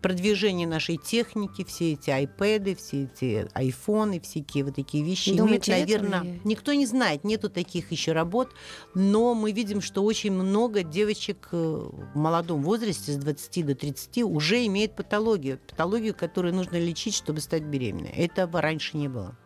продвижение 0.00 0.66
нашей 0.66 0.96
техники, 0.96 1.64
все 1.64 1.92
эти 1.92 2.10
айпэды, 2.10 2.76
все 2.76 3.04
эти 3.04 3.48
айфоны, 3.52 4.20
всякие 4.20 4.64
вот 4.64 4.76
такие 4.76 5.04
вещи 5.04 5.36
Думаете, 5.36 5.72
имеют, 5.72 5.88
наверное, 5.90 6.20
влияет? 6.20 6.44
никто 6.44 6.72
не 6.72 6.86
знает, 6.86 7.24
нету 7.24 7.50
таких 7.50 7.90
еще 7.90 8.12
работ, 8.12 8.52
но 8.94 9.34
мы 9.34 9.52
видим, 9.52 9.80
что 9.80 10.02
очень 10.02 10.32
много 10.32 10.82
девочек 10.82 11.48
э, 11.52 11.56
в 11.56 12.16
молодом 12.16 12.62
возрасте, 12.62 13.12
с 13.12 13.16
20 13.16 13.66
до 13.66 13.74
30, 13.74 14.22
уже 14.22 14.64
имеют 14.66 14.94
патологию, 14.94 15.58
патологию, 15.68 16.14
которую 16.14 16.54
нужно 16.54 16.78
лечить, 16.78 17.14
чтобы 17.14 17.40
стать 17.40 17.64
беременной. 17.64 18.10
Этого 18.10 18.60
раньше 18.60 18.96
не 18.96 19.08
было. 19.08 19.36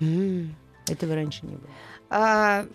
Этого 0.00 1.14
раньше 1.14 1.46
не 1.46 1.56
было. 1.56 1.70
А, 2.10 2.66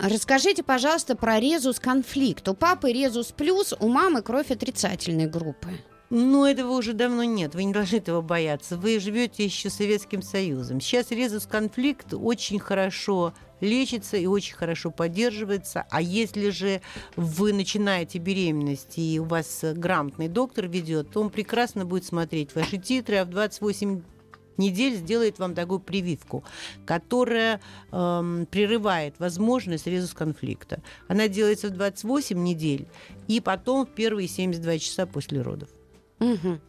Расскажите, 0.00 0.62
пожалуйста, 0.62 1.16
про 1.16 1.40
резус-конфликт. 1.40 2.48
У 2.48 2.54
папы 2.54 2.92
резус 2.92 3.32
плюс, 3.32 3.74
у 3.78 3.88
мамы 3.88 4.22
кровь 4.22 4.50
отрицательной 4.50 5.26
группы. 5.26 5.68
Ну, 6.10 6.44
этого 6.44 6.72
уже 6.72 6.92
давно 6.92 7.22
нет. 7.22 7.54
Вы 7.54 7.64
не 7.64 7.72
должны 7.72 7.96
этого 7.96 8.20
бояться. 8.20 8.76
Вы 8.76 8.98
живете 8.98 9.44
еще 9.44 9.70
Советским 9.70 10.22
Союзом. 10.22 10.80
Сейчас 10.80 11.10
резус-конфликт 11.12 12.14
очень 12.14 12.58
хорошо 12.58 13.32
лечится 13.60 14.16
и 14.16 14.26
очень 14.26 14.54
хорошо 14.54 14.90
поддерживается. 14.90 15.86
А 15.90 16.00
если 16.00 16.50
же 16.50 16.80
вы 17.14 17.52
начинаете 17.52 18.18
беременность 18.18 18.98
и 18.98 19.20
у 19.20 19.24
вас 19.24 19.60
грамотный 19.62 20.28
доктор 20.28 20.66
ведет, 20.66 21.10
то 21.10 21.20
он 21.20 21.30
прекрасно 21.30 21.84
будет 21.84 22.04
смотреть 22.04 22.54
ваши 22.54 22.78
титры, 22.78 23.16
а 23.16 23.24
в 23.24 23.30
28 23.30 24.02
недель 24.58 24.94
сделает 24.96 25.38
вам 25.38 25.54
такую 25.54 25.80
прививку, 25.80 26.44
которая 26.86 27.60
эм, 27.92 28.46
прерывает 28.50 29.14
возможность 29.18 29.86
резус-конфликта. 29.86 30.80
Она 31.08 31.28
делается 31.28 31.68
в 31.68 31.70
28 31.70 32.42
недель 32.42 32.86
и 33.28 33.40
потом 33.40 33.86
в 33.86 33.90
первые 33.90 34.28
72 34.28 34.78
часа 34.78 35.06
после 35.06 35.40
родов. 35.42 35.68
Мгм. 36.18 36.60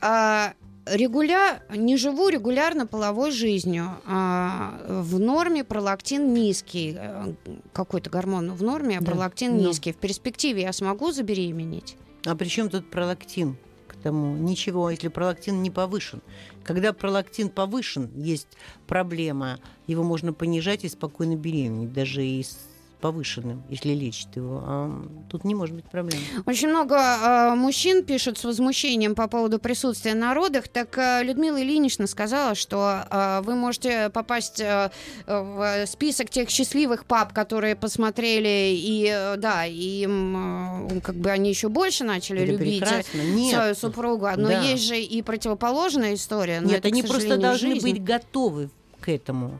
А, 0.00 0.54
регуля... 0.86 1.62
Не 1.74 1.96
живу 1.96 2.28
регулярно 2.28 2.86
половой 2.86 3.30
жизнью. 3.30 3.90
А, 4.06 4.80
в 4.88 5.18
норме 5.20 5.64
пролактин 5.64 6.34
низкий. 6.34 6.96
Э, 6.98 7.32
Какой-то 7.72 8.10
гормон 8.10 8.52
в 8.52 8.62
норме, 8.62 8.98
а 8.98 9.00
Да. 9.00 9.06
пролактин 9.06 9.56
Да. 9.58 9.68
низкий. 9.68 9.92
В 9.92 9.96
перспективе 9.96 10.62
я 10.62 10.72
смогу 10.72 11.12
забеременеть? 11.12 11.96
А 12.26 12.34
при 12.36 12.48
чем 12.48 12.68
тут 12.68 12.90
пролактин? 12.90 13.56
К 14.02 14.10
тому 14.10 14.36
ничего, 14.36 14.90
если 14.90 15.06
пролактин 15.06 15.62
не 15.62 15.70
повышен. 15.70 16.22
Когда 16.64 16.92
пролактин 16.92 17.48
повышен, 17.48 18.10
есть 18.16 18.48
проблема. 18.88 19.60
Его 19.86 20.02
можно 20.02 20.32
понижать 20.32 20.82
и 20.82 20.88
спокойно 20.88 21.36
беременеть, 21.36 21.92
даже 21.92 22.26
и 22.26 22.42
с 22.42 22.58
повышенным, 23.02 23.64
если 23.68 23.90
лечит 23.94 24.36
его. 24.36 24.62
А 24.64 25.02
тут 25.28 25.44
не 25.44 25.54
может 25.54 25.74
быть 25.74 25.84
проблем. 25.84 26.20
Очень 26.46 26.68
много 26.68 26.94
э, 26.96 27.54
мужчин 27.56 28.04
пишут 28.04 28.38
с 28.38 28.44
возмущением 28.44 29.14
по 29.16 29.26
поводу 29.28 29.58
присутствия 29.58 30.14
на 30.14 30.32
родах. 30.34 30.68
Так 30.68 30.96
э, 30.96 31.22
Людмила 31.24 31.60
Ильинична 31.60 32.06
сказала, 32.06 32.54
что 32.54 33.02
э, 33.10 33.40
вы 33.44 33.56
можете 33.56 34.08
попасть 34.10 34.60
э, 34.60 34.90
в 35.26 35.84
список 35.86 36.30
тех 36.30 36.48
счастливых 36.48 37.04
пап, 37.04 37.32
которые 37.32 37.74
посмотрели, 37.76 38.72
и 38.74 39.10
э, 39.12 39.36
да, 39.36 39.66
и 39.66 40.04
им, 40.04 40.86
э, 40.88 41.00
как 41.00 41.16
бы 41.16 41.30
они 41.30 41.50
еще 41.50 41.68
больше 41.68 42.04
начали 42.04 42.42
Это 42.42 42.52
любить 42.52 42.82
э, 42.82 43.02
свою 43.50 43.74
супругу. 43.74 44.28
Но 44.36 44.48
Да. 44.48 44.62
есть 44.62 44.84
же 44.84 44.98
и 45.00 45.22
противоположная 45.22 46.14
история. 46.14 46.60
но 46.60 46.68
Нет, 46.68 46.78
это, 46.78 46.88
они 46.88 47.02
просто 47.02 47.36
должны 47.36 47.74
жизнь. 47.74 47.82
быть 47.82 48.02
готовы 48.04 48.70
к 49.00 49.08
этому. 49.08 49.58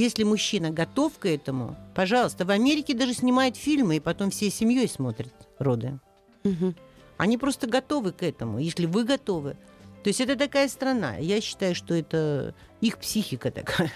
Если 0.00 0.24
мужчина 0.24 0.70
готов 0.70 1.18
к 1.18 1.26
этому, 1.26 1.76
пожалуйста, 1.94 2.46
в 2.46 2.50
Америке 2.50 2.94
даже 2.94 3.12
снимают 3.12 3.56
фильмы 3.56 3.96
и 3.96 4.00
потом 4.00 4.30
всей 4.30 4.50
семьей 4.50 4.88
смотрят 4.88 5.34
роды. 5.58 6.00
Мгм. 6.42 6.74
Они 7.18 7.36
просто 7.36 7.66
готовы 7.66 8.12
к 8.12 8.22
этому, 8.22 8.58
если 8.58 8.86
вы 8.86 9.04
готовы. 9.04 9.58
То 10.02 10.08
есть 10.08 10.22
это 10.22 10.36
такая 10.36 10.68
страна. 10.68 11.16
Я 11.18 11.42
считаю, 11.42 11.74
что 11.74 11.92
это 11.92 12.54
их 12.80 12.96
психика 12.96 13.50
такая. 13.50 13.92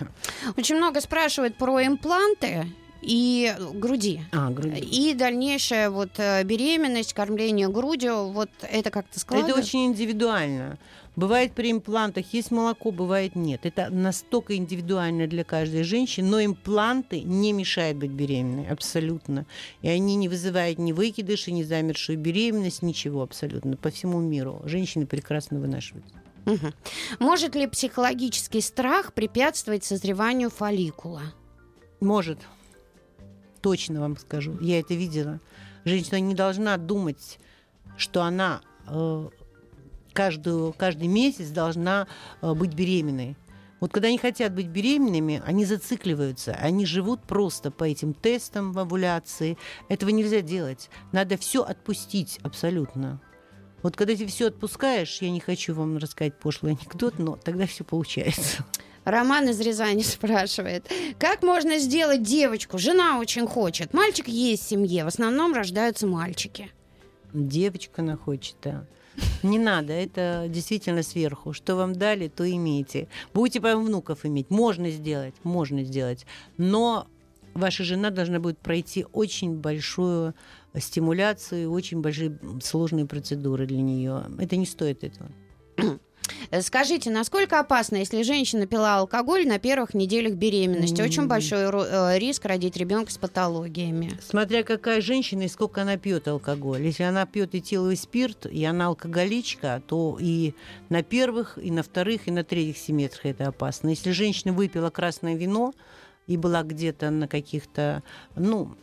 Очень 0.59 0.77
много 0.77 1.01
спрашивают 1.01 1.57
про 1.57 1.83
импланты. 1.87 2.67
И 3.05 3.55
груди. 3.75 4.23
А, 4.33 4.51
груди. 4.51 4.79
И 4.79 5.14
дальнейшая 5.14 5.90
вот 5.90 6.11
э, 6.19 6.43
беременность, 6.45 7.12
кормление 7.12 7.69
грудью, 7.69 8.31
вот 8.31 8.51
это 8.62 8.90
как-то 8.90 9.21
складывается. 9.21 9.59
Это 9.59 9.67
очень 9.67 9.87
индивидуально. 9.87 10.79
Бывает 11.17 11.53
при 11.53 11.71
имплантах 11.71 12.33
есть 12.33 12.51
молоко, 12.51 12.90
бывает 12.90 13.37
нет. 13.37 13.67
Это 13.67 13.88
настолько 13.88 14.57
индивидуально 14.57 15.29
для 15.29 15.45
каждой 15.45 15.85
женщины, 15.85 16.29
но 16.29 16.45
импланты 16.45 17.23
не 17.23 17.53
мешают 17.53 17.99
быть 17.99 18.11
беременной, 18.11 18.67
абсолютно. 18.67 19.47
И 19.83 19.88
они 19.88 20.17
не 20.17 20.29
вызывают 20.29 20.79
ни 20.79 20.90
выкидыши, 20.93 21.53
ни 21.53 21.62
замершую 21.62 22.19
беременность, 22.19 22.83
ничего 22.83 23.23
абсолютно 23.23 23.77
по 23.77 23.90
всему 23.90 24.21
миру. 24.21 24.61
Женщины 24.64 25.07
прекрасно 25.07 25.61
вынашивают. 25.61 26.05
Угу. 26.47 26.73
Может 27.21 27.55
ли 27.55 27.67
психологический 27.69 28.61
страх 28.61 29.12
препятствовать 29.14 29.85
созреванию 29.85 30.51
фолликула? 30.51 31.23
Может. 32.01 32.38
Точно 33.64 33.98
вам 33.98 34.18
скажу. 34.18 34.59
Я 34.61 34.79
это 34.79 34.92
видела. 34.92 35.40
Женщина 35.87 36.20
не 36.20 36.35
должна 36.35 36.77
думать, 36.77 37.38
что 37.96 38.22
она 38.22 38.61
э, 38.87 39.29
каждую, 40.12 40.74
каждый 40.74 41.09
месяц 41.09 41.48
должна 41.48 42.07
э, 42.42 42.53
быть 42.53 42.74
беременной. 42.74 43.38
Вот 43.81 43.90
когда 43.90 44.09
они 44.09 44.18
хотят 44.18 44.53
быть 44.55 44.66
беременными, 44.66 45.42
они 45.46 45.64
зацикливаются, 45.64 46.53
они 46.53 46.85
живут 46.85 47.22
просто 47.22 47.70
по 47.70 47.85
этим 47.85 48.12
тестам 48.12 48.72
в 48.72 48.79
овуляции. 48.79 49.57
Этого 49.88 50.11
нельзя 50.11 50.42
делать. 50.42 50.90
Надо 51.12 51.38
все 51.38 51.62
отпустить 51.62 52.40
абсолютно. 52.42 53.18
Вот 53.83 53.96
когда 53.96 54.14
ты 54.14 54.27
все 54.27 54.48
отпускаешь, 54.48 55.22
я 55.22 55.31
не 55.31 55.40
хочу 55.40 55.72
вам 55.72 55.96
рассказать 55.96 56.38
пошлый 56.38 56.72
анекдот, 56.72 57.18
но 57.18 57.37
тогда 57.37 57.66
все 57.66 57.83
получается. 57.83 58.62
Роман 59.05 59.49
из 59.49 59.61
Рязани 59.61 60.03
спрашивает, 60.03 60.90
как 61.19 61.43
можно 61.43 61.79
сделать 61.79 62.23
девочку? 62.23 62.79
Жена 62.79 63.19
очень 63.19 63.47
хочет. 63.47 63.93
Мальчик 63.93 64.29
есть 64.29 64.64
в 64.64 64.69
семье, 64.69 65.05
в 65.05 65.09
основном 65.09 65.55
рождаются 65.55 66.07
мальчики. 66.07 66.71
Девочка 67.33 68.03
она 68.03 68.17
хочет, 68.17 68.57
да. 68.62 68.87
Не 69.43 69.59
надо, 69.59 69.93
это 69.93 70.47
действительно 70.49 71.03
сверху. 71.03 71.53
Что 71.53 71.77
вам 71.77 71.95
дали, 71.95 72.29
то 72.29 72.49
имейте. 72.49 73.09
Будете 73.33 73.61
потом 73.61 73.85
внуков 73.85 74.25
иметь. 74.25 74.51
Можно 74.51 74.90
сделать, 74.90 75.35
можно 75.45 75.85
сделать. 75.85 76.27
Но 76.57 77.07
ваша 77.55 77.85
жена 77.85 78.11
должна 78.11 78.40
будет 78.40 78.59
пройти 78.59 79.07
очень 79.12 79.57
большую 79.57 80.35
стимуляцию, 80.77 81.71
очень 81.71 82.01
большие 82.01 82.37
сложные 82.62 83.07
процедуры 83.07 83.67
для 83.67 83.83
нее. 83.83 84.25
Это 84.38 84.57
не 84.57 84.67
стоит 84.67 85.05
этого. 85.05 85.31
Э, 86.55 86.62
скажите, 86.62 87.11
насколько 87.11 87.59
опасно, 87.59 87.97
если 87.97 88.23
женщина 88.23 88.67
пила 88.67 88.99
алкоголь 88.99 89.47
на 89.47 89.59
первых 89.59 89.93
неделях 89.93 90.35
беременности? 90.35 91.03
Очень 91.03 91.27
большой 91.27 91.64
э, 91.64 92.19
риск 92.19 92.45
родить 92.45 92.77
ребенка 92.77 93.11
с 93.11 93.19
патологиями. 93.19 94.12
Смотря 94.23 94.62
какая 94.62 95.01
женщина 95.01 95.43
и 95.43 95.49
сколько 95.49 95.83
она 95.83 95.97
пьет 95.97 96.29
алкоголь. 96.29 96.83
Если 96.83 97.03
она 97.03 97.27
пьет 97.27 97.57
этиловый 97.57 97.97
спирт, 97.97 98.47
и 98.47 98.64
она 98.64 98.87
алкоголичка, 98.87 99.83
то 99.87 100.17
и 100.21 100.55
на 100.90 101.03
первых, 101.03 101.59
и 101.59 101.73
на 101.73 101.83
вторых, 101.83 102.29
и 102.29 102.31
на 102.31 102.45
третьих 102.45 102.79
семестрах 102.79 103.27
это 103.27 103.49
опасно. 103.49 103.88
Если 103.88 104.12
женщина 104.12 104.53
выпила 104.53 104.90
красное 104.90 105.35
вино 105.35 105.75
и 106.29 106.37
была 106.37 106.62
где-то 106.62 107.11
на 107.11 107.27
каких-то, 107.27 108.05
ну, 108.37 108.77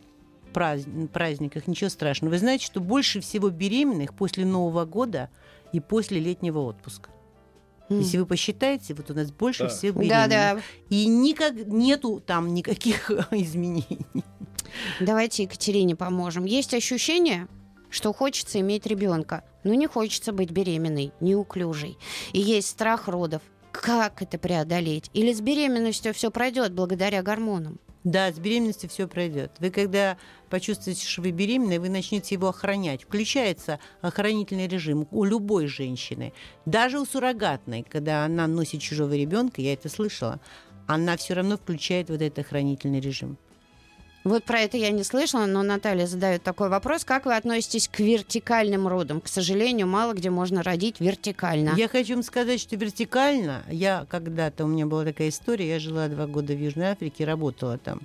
праздниках, 0.52 1.68
ничего 1.68 1.90
страшного. 1.90 2.34
Вы 2.34 2.40
знаете, 2.40 2.66
что 2.66 2.82
больше 2.82 3.22
всего 3.22 3.50
беременных 3.50 4.14
после 4.14 4.44
Нового 4.44 4.84
года 4.84 5.30
и 5.72 5.80
после 5.80 6.20
летнего 6.20 6.60
отпуска. 6.60 7.10
Если 8.00 8.18
вы 8.18 8.26
посчитаете, 8.26 8.94
вот 8.94 9.12
у 9.12 9.14
нас 9.14 9.32
больше 9.32 9.64
да. 9.64 9.70
всех 9.70 9.96
беременных. 9.96 10.30
Да, 10.30 10.54
да. 10.56 10.62
И 10.90 11.08
никак 11.08 11.54
нету 11.54 12.22
там 12.26 12.54
никаких 12.54 13.10
изменений. 13.32 14.06
Давайте 15.00 15.44
Екатерине 15.44 15.96
поможем. 15.96 16.46
Есть 16.46 16.74
ощущение, 16.74 17.48
что 17.90 18.14
хочется 18.14 18.60
иметь 18.60 18.86
ребенка, 18.86 19.44
но 19.64 19.74
не 19.74 19.88
хочется 19.88 20.32
быть 20.32 20.52
беременной, 20.52 21.12
неуклюжей. 21.20 21.98
И 22.34 22.40
есть 22.40 22.70
страх 22.70 23.08
родов. 23.08 23.42
Как 23.72 24.22
это 24.22 24.38
преодолеть? 24.38 25.10
Или 25.14 25.34
с 25.34 25.42
беременностью 25.42 26.14
все 26.14 26.30
пройдет 26.30 26.74
благодаря 26.74 27.22
гормонам? 27.22 27.80
Да, 28.04 28.32
с 28.32 28.40
беременностью 28.40 28.90
все 28.90 29.08
пройдет. 29.08 29.52
Вы 29.60 29.70
когда 29.70 30.18
почувствуете, 30.50 31.06
что 31.08 31.22
вы 31.22 31.32
беременны, 31.32 31.80
вы 31.80 31.90
начнете 31.90 32.34
его 32.34 32.50
охранять. 32.50 33.04
Включается 33.04 33.80
охранительный 34.02 34.68
режим 34.68 35.08
у 35.12 35.24
любой 35.24 35.68
женщины. 35.68 36.34
Даже 36.66 37.00
у 37.00 37.06
суррогатной, 37.06 37.84
когда 37.84 38.26
она 38.26 38.48
носит 38.48 38.82
чужого 38.82 39.14
ребенка, 39.14 39.62
я 39.62 39.74
это 39.74 39.88
слышала, 39.88 40.40
она 40.88 41.16
все 41.16 41.36
равно 41.36 41.58
включает 41.58 42.10
вот 42.10 42.22
этот 42.22 42.40
охранительный 42.40 43.00
режим. 43.00 43.38
Вот 44.24 44.44
про 44.44 44.60
это 44.60 44.78
я 44.78 44.92
не 44.92 45.04
слышала, 45.04 45.46
но 45.48 45.64
Наталья 45.64 46.06
задает 46.06 46.44
такой 46.44 46.70
вопрос. 46.70 47.04
Как 47.04 47.26
вы 47.26 47.36
относитесь 47.36 47.88
к 47.88 48.00
вертикальным 48.00 48.88
родам? 48.88 49.20
К 49.20 49.28
сожалению, 49.28 49.88
мало 49.88 50.14
где 50.14 50.30
можно 50.30 50.62
родить 50.62 51.00
вертикально. 51.00 51.74
Я 51.76 51.88
хочу 51.88 52.14
вам 52.14 52.24
сказать, 52.24 52.60
что 52.60 52.76
вертикально, 52.76 53.64
я 53.70 54.06
когда-то, 54.10 54.66
у 54.66 54.68
меня 54.68 54.86
была 54.86 55.06
такая 55.06 55.30
история, 55.30 55.70
я 55.70 55.80
жила 55.80 56.08
два 56.08 56.28
года 56.28 56.54
в 56.54 56.62
Южной 56.62 56.92
Африке, 56.92 57.26
работала 57.26 57.78
там. 57.80 58.02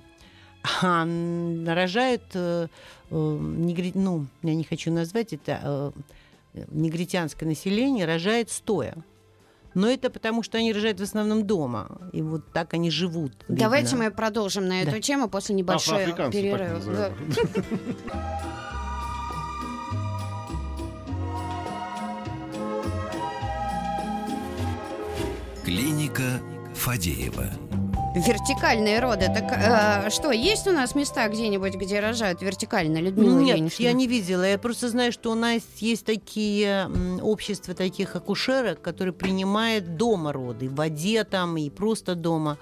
А 0.81 1.05
рожают, 1.05 2.23
э, 2.33 2.67
э, 3.09 3.15
негри... 3.15 3.91
ну, 3.93 4.25
я 4.41 4.55
не 4.55 4.63
хочу 4.63 4.91
назвать 4.91 5.33
это, 5.33 5.93
э, 6.53 6.63
негритянское 6.71 7.47
население 7.47 8.05
рожает 8.05 8.49
стоя. 8.49 8.95
Но 9.77 9.87
это 9.87 10.09
потому, 10.09 10.41
что 10.41 10.57
они 10.57 10.73
рожают 10.73 10.99
в 10.99 11.03
основном 11.03 11.45
дома. 11.45 12.09
И 12.11 12.23
вот 12.23 12.51
так 12.51 12.73
они 12.73 12.89
живут. 12.89 13.33
Видно. 13.47 13.65
Давайте 13.65 13.95
мы 13.95 14.09
продолжим 14.09 14.67
на 14.67 14.81
эту 14.81 14.93
да. 14.93 14.99
тему 14.99 15.29
после 15.29 15.53
небольшого 15.53 15.99
перерыва. 16.31 17.13
Клиника 25.63 26.41
Фадеева. 26.73 27.66
Вертикальные 28.25 28.99
роды. 28.99 29.27
Так 29.27 29.51
э, 29.51 30.09
что, 30.09 30.31
есть 30.31 30.67
у 30.67 30.71
нас 30.71 30.95
места 30.95 31.27
где-нибудь, 31.27 31.75
где 31.75 31.99
рожают 31.99 32.41
вертикально, 32.41 32.97
Людмила 32.97 33.39
Нет, 33.39 33.55
Ильинична? 33.57 33.83
я 33.83 33.93
не 33.93 34.07
видела. 34.07 34.43
Я 34.43 34.57
просто 34.57 34.89
знаю, 34.89 35.11
что 35.11 35.31
у 35.31 35.35
нас 35.35 35.61
есть 35.77 36.05
такие 36.05 36.89
общества 37.21 37.73
таких 37.73 38.15
акушерок, 38.15 38.81
которые 38.81 39.13
принимают 39.13 39.97
дома 39.97 40.33
роды, 40.33 40.69
в 40.69 40.75
воде 40.75 41.23
там 41.23 41.57
и 41.57 41.69
просто 41.69 42.15
дома. 42.15 42.57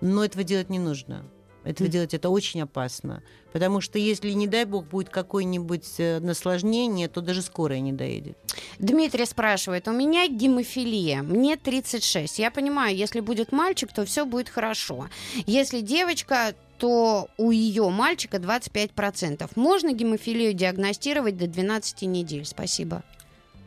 Но 0.00 0.24
этого 0.24 0.44
делать 0.44 0.70
не 0.70 0.78
нужно. 0.78 1.24
Этого 1.64 1.90
делать 1.90 2.14
это 2.14 2.30
очень 2.30 2.62
опасно. 2.62 3.22
Потому 3.52 3.80
что 3.80 3.98
если, 3.98 4.30
не 4.30 4.46
дай 4.46 4.64
бог, 4.64 4.86
будет 4.86 5.10
какое-нибудь 5.10 5.86
э, 5.98 6.20
насложнение, 6.20 7.08
то 7.08 7.20
даже 7.20 7.42
скорая 7.42 7.80
не 7.80 7.92
доедет. 7.92 8.38
Дмитрий 8.78 9.26
спрашивает, 9.26 9.88
у 9.88 9.92
меня 9.92 10.26
гемофилия, 10.28 11.22
мне 11.22 11.56
36. 11.56 12.38
Я 12.38 12.50
понимаю, 12.50 12.96
если 12.96 13.20
будет 13.20 13.52
мальчик, 13.52 13.92
то 13.92 14.04
все 14.06 14.24
будет 14.24 14.48
хорошо. 14.48 15.08
Если 15.46 15.80
девочка, 15.80 16.54
то 16.78 17.28
у 17.36 17.50
ее 17.50 17.90
мальчика 17.90 18.38
25%. 18.38 19.50
Можно 19.56 19.92
гемофилию 19.92 20.54
диагностировать 20.54 21.36
до 21.36 21.46
12 21.46 22.02
недель? 22.02 22.46
Спасибо. 22.46 23.02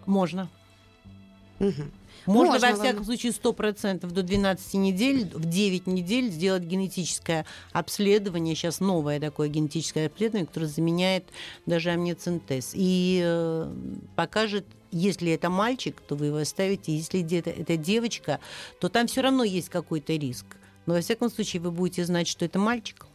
Можно. 0.07 0.49
Угу. 1.59 1.83
Можно, 2.25 2.53
Можно 2.53 2.71
во 2.71 2.75
всяком 2.75 3.05
случае, 3.05 3.31
100% 3.31 4.07
до 4.11 4.23
12 4.23 4.73
недель, 4.75 5.29
в 5.33 5.45
9 5.45 5.87
недель 5.87 6.29
сделать 6.31 6.63
генетическое 6.63 7.45
обследование. 7.71 8.55
Сейчас 8.55 8.79
новое 8.79 9.19
такое 9.19 9.49
генетическое 9.49 10.07
обследование, 10.07 10.47
которое 10.47 10.67
заменяет 10.67 11.25
даже 11.65 11.91
амниоцентез. 11.91 12.71
И 12.73 13.21
э, 13.23 13.73
покажет 14.15 14.65
если 14.95 15.31
это 15.31 15.49
мальчик, 15.49 15.99
то 16.01 16.15
вы 16.15 16.27
его 16.27 16.37
оставите. 16.37 16.95
Если 16.95 17.23
где-то 17.23 17.49
это 17.49 17.77
девочка, 17.77 18.39
то 18.79 18.89
там 18.89 19.07
все 19.07 19.21
равно 19.21 19.43
есть 19.43 19.69
какой-то 19.69 20.13
риск. 20.13 20.45
Но 20.85 20.93
во 20.93 21.01
всяком 21.01 21.31
случае 21.31 21.61
вы 21.63 21.71
будете 21.71 22.05
знать, 22.05 22.27
что 22.27 22.45
это 22.45 22.59
мальчик. 22.59 23.07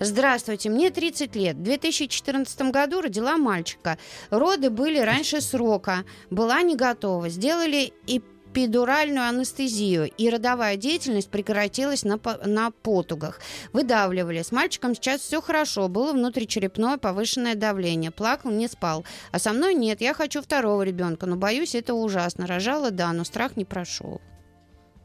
Здравствуйте, 0.00 0.70
мне 0.70 0.90
30 0.90 1.36
лет. 1.36 1.56
В 1.56 1.62
2014 1.62 2.62
году 2.70 3.00
родила 3.00 3.36
мальчика. 3.36 3.98
Роды 4.30 4.70
были 4.70 4.98
раньше 4.98 5.40
срока. 5.40 6.04
Была 6.30 6.62
не 6.62 6.76
готова. 6.76 7.28
Сделали 7.28 7.92
эпидуральную 8.06 9.26
анестезию, 9.26 10.10
и 10.10 10.28
родовая 10.28 10.76
деятельность 10.76 11.30
прекратилась 11.30 12.04
на, 12.04 12.18
на 12.44 12.70
потугах. 12.70 13.40
Выдавливали. 13.72 14.42
С 14.42 14.52
мальчиком 14.52 14.94
сейчас 14.94 15.20
все 15.20 15.40
хорошо. 15.40 15.88
Было 15.88 16.12
внутричерепное 16.12 16.98
повышенное 16.98 17.54
давление. 17.54 18.10
Плакал, 18.10 18.50
не 18.50 18.68
спал. 18.68 19.04
А 19.30 19.38
со 19.38 19.52
мной 19.52 19.74
нет. 19.74 20.00
Я 20.00 20.14
хочу 20.14 20.42
второго 20.42 20.82
ребенка, 20.82 21.26
но 21.26 21.36
боюсь, 21.36 21.74
это 21.74 21.94
ужасно. 21.94 22.46
Рожала, 22.46 22.90
да, 22.90 23.12
но 23.12 23.24
страх 23.24 23.56
не 23.56 23.64
прошел. 23.64 24.20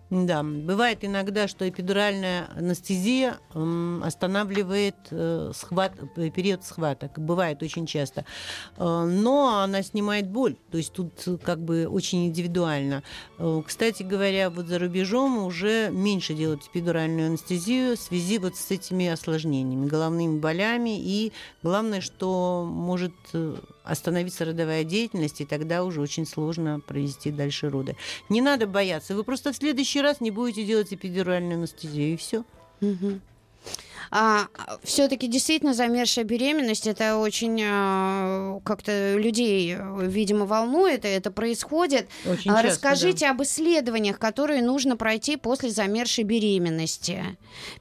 Да, 0.10 0.42
бывает 0.42 1.00
иногда, 1.02 1.50
что 1.50 1.68
эпидуральная 1.68 2.48
анестезия 2.56 3.40
останавливает 3.54 4.96
э, 5.12 5.52
схват, 5.54 5.94
период 6.16 6.64
схваток. 6.64 7.20
Бывает 7.20 7.62
очень 7.62 7.86
часто. 7.86 8.24
Э, 8.78 9.04
но 9.04 9.60
она 9.60 9.84
снимает 9.84 10.30
боль. 10.30 10.56
То 10.72 10.78
есть 10.78 10.94
тут 10.94 11.12
э, 11.28 11.38
как 11.38 11.60
бы 11.60 11.88
очень 11.88 12.28
индивидуально. 12.28 13.04
Кстати 13.66 14.04
говоря, 14.04 14.50
вот 14.50 14.68
за 14.68 14.80
рубежом 14.80 15.46
уже 15.46 15.90
меньше 15.92 16.34
делают 16.34 16.64
эпидуральную 16.64 17.28
анестезию 17.28 17.98
в 17.98 18.00
связи 18.00 18.38
вот 18.38 18.56
с 18.56 18.72
этими 18.72 19.08
осложнениями, 19.08 19.88
головными 19.88 20.40
болями. 20.40 20.98
И 20.98 21.34
главное, 21.64 22.00
что 22.00 22.66
может 22.66 23.14
остановиться 23.88 24.46
родовая 24.46 24.84
деятельность, 24.84 25.42
и 25.42 25.46
тогда 25.46 25.84
уже 25.84 26.02
очень 26.02 26.26
сложно 26.26 26.80
провести 26.80 27.32
дальше 27.32 27.70
роды. 27.70 27.96
Не 28.30 28.42
надо 28.42 28.68
бояться. 28.68 29.16
Вы 29.16 29.24
просто 29.24 29.52
в 29.52 29.56
следующий 29.56 30.02
раз 30.02 30.22
не 30.22 30.32
будете 30.32 30.66
делать 30.66 30.94
эпидуральную 30.94 31.56
анестезию, 31.56 32.14
и 32.14 32.18
все. 32.18 32.44
Мгм. 32.82 33.22
А, 34.12 34.48
все-таки 34.84 35.28
действительно 35.28 35.74
замерзшая 35.74 36.26
беременность 36.26 36.88
это 36.88 37.18
очень 37.18 37.62
а, 37.64 38.60
как-то 38.64 39.16
людей, 39.16 39.76
э, 39.78 40.06
видимо, 40.08 40.46
волнует, 40.46 41.06
и 41.06 41.10
это 41.10 41.32
происходит. 41.32 42.08
Очень 42.26 42.52
А 42.52 42.56
часто, 42.56 42.68
Расскажите 42.70 43.28
об 43.28 43.42
исследованиях, 43.44 44.20
которые 44.20 44.62
нужно 44.62 44.98
пройти 44.98 45.38
после 45.38 45.70
замерзшей 45.70 46.24
беременности. 46.24 47.24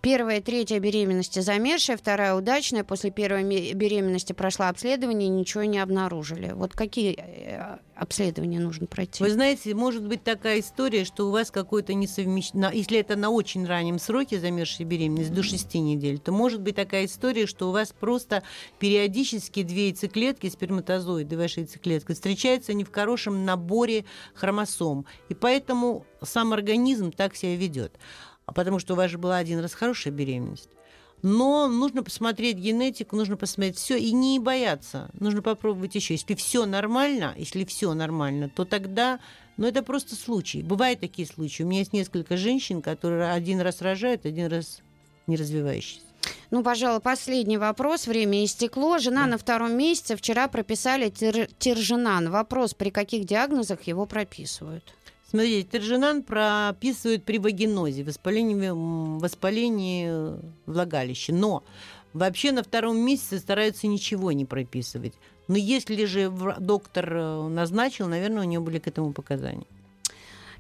Первая, 0.01 0.41
третья 0.41 0.79
беременности 0.79 1.41
замерзшая, 1.41 1.97
вторая 1.97 2.35
удачная. 2.35 2.85
После 2.85 3.11
первой 3.11 3.43
ме- 3.45 3.73
беременности 3.73 4.33
прошла 4.33 4.69
обследование, 4.69 5.29
ничего 5.29 5.65
не 5.65 5.79
обнаружили. 5.79 6.53
Вот 6.53 6.73
какие 6.73 7.19
обследования 7.97 8.61
нужно 8.61 8.87
пройти? 8.87 9.23
Вы 9.23 9.31
знаете, 9.31 9.75
может 9.75 10.07
быть 10.07 10.23
такая 10.23 10.61
история, 10.61 11.05
что 11.05 11.29
у 11.29 11.31
вас 11.31 11.51
какой-то 11.51 11.95
несовмещенный... 11.95 12.77
Если 12.77 12.99
это 12.99 13.17
на 13.17 13.31
очень 13.31 13.67
раннем 13.67 13.99
сроке 13.99 14.39
замерзшая 14.39 14.87
беременность, 14.87 15.33
до 15.33 15.43
6 15.43 15.75
недель, 15.75 16.19
то 16.19 16.33
может 16.33 16.61
быть 16.61 16.77
такая 16.77 17.07
история, 17.07 17.47
что 17.47 17.69
у 17.69 17.73
вас 17.73 17.93
просто 17.99 18.43
периодически 18.79 19.63
две 19.63 19.89
яйцеклетки, 19.89 20.49
сперматозоиды 20.49 21.37
вашей 21.37 21.61
яйцеклетки, 21.61 22.13
встречаются 22.13 22.75
не 22.75 22.85
в 22.85 22.93
хорошем 22.93 23.45
наборе 23.45 24.05
хромосом. 24.35 25.07
И 25.29 25.35
поэтому 25.35 26.05
сам 26.23 26.53
организм 26.53 27.11
так 27.11 27.35
себя 27.35 27.57
ведет. 27.57 27.99
А 28.45 28.53
потому 28.53 28.79
что 28.79 28.95
у 28.95 28.97
вас 28.97 29.11
же 29.11 29.19
была 29.19 29.39
один 29.39 29.59
раз 29.59 29.75
хорошая 29.75 30.13
беременность. 30.13 30.71
Но 31.29 31.67
нужно 31.67 32.05
посмотреть 32.05 32.57
генетику, 32.57 33.17
нужно 33.17 33.37
посмотреть 33.37 33.79
все 33.79 33.99
и 33.99 34.13
не 34.13 34.39
бояться. 34.39 35.11
Нужно 35.19 35.43
попробовать 35.43 35.97
еще. 35.97 36.15
Если 36.15 36.37
все 36.37 36.67
нормально, 36.67 37.35
если 37.37 37.65
все 37.65 37.95
нормально, 37.95 38.49
то 38.49 38.65
тогда, 38.65 39.19
ну 39.57 39.67
это 39.67 39.83
просто 39.83 40.15
случай. 40.15 40.63
Бывают 40.63 41.01
такие 41.01 41.27
случаи. 41.27 41.65
У 41.65 41.67
меня 41.67 41.81
есть 41.81 41.93
несколько 41.93 42.37
женщин, 42.37 42.81
которые 42.81 43.33
один 43.33 43.61
раз 43.61 43.83
рожают, 43.83 44.25
один 44.25 44.47
раз 44.47 44.83
не 45.27 45.35
развивающиеся. 45.35 46.07
Ну, 46.53 46.63
пожалуй, 46.63 47.01
последний 47.01 47.59
вопрос. 47.59 48.07
Время 48.07 48.45
истекло. 48.45 48.99
Жена 48.99 49.27
на 49.27 49.37
втором 49.37 49.77
месяце. 49.77 50.15
Вчера 50.15 50.47
прописали 50.47 51.11
тир- 51.11 51.51
тиржинан. 51.59 52.31
Вопрос, 52.31 52.73
при 52.73 52.91
каких 52.91 53.25
диагнозах 53.25 53.83
его 53.83 54.07
прописывают? 54.07 54.95
Смотрите, 55.29 55.69
тержинан 55.69 56.23
прописывают 56.23 57.25
при 57.25 57.39
вагинозе, 57.39 58.05
воспалении, 58.05 58.71
воспалении 59.21 60.07
э, 60.09 60.39
влагалища. 60.67 61.35
Но 61.35 61.65
вообще 62.13 62.53
на 62.53 62.63
втором 62.63 62.99
месяце 62.99 63.39
стараются 63.41 63.89
ничего 63.89 64.31
не 64.33 64.45
прописывать. 64.45 65.15
Но 65.49 65.57
если 65.57 66.05
же 66.05 66.33
доктор 66.61 67.13
э, 67.13 67.49
назначил, 67.49 68.07
наверное, 68.07 68.43
у 68.43 68.47
него 68.47 68.65
были 68.65 68.79
к 68.79 68.87
этому 68.87 69.13
показания. 69.13 69.67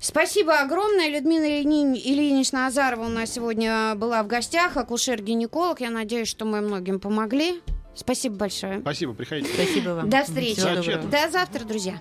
Спасибо 0.00 0.58
огромное. 0.60 1.08
Людмила 1.08 1.44
Ильини- 1.44 1.98
Ильинична 1.98 2.66
Азарова 2.66 3.06
у 3.06 3.08
нас 3.08 3.32
сегодня 3.32 3.94
была 3.94 4.22
в 4.22 4.26
гостях, 4.26 4.76
акушер-гинеколог. 4.76 5.80
Я 5.80 5.90
надеюсь, 5.90 6.28
что 6.28 6.44
мы 6.44 6.60
многим 6.60 7.00
помогли. 7.00 7.62
Спасибо 7.94 8.36
большое. 8.36 8.80
Спасибо, 8.80 9.14
приходите. 9.14 9.48
Спасибо 9.54 9.90
вам. 9.90 10.10
До 10.10 10.22
встречи. 10.24 10.60
До 10.60 11.30
завтра, 11.30 11.64
друзья. 11.64 12.00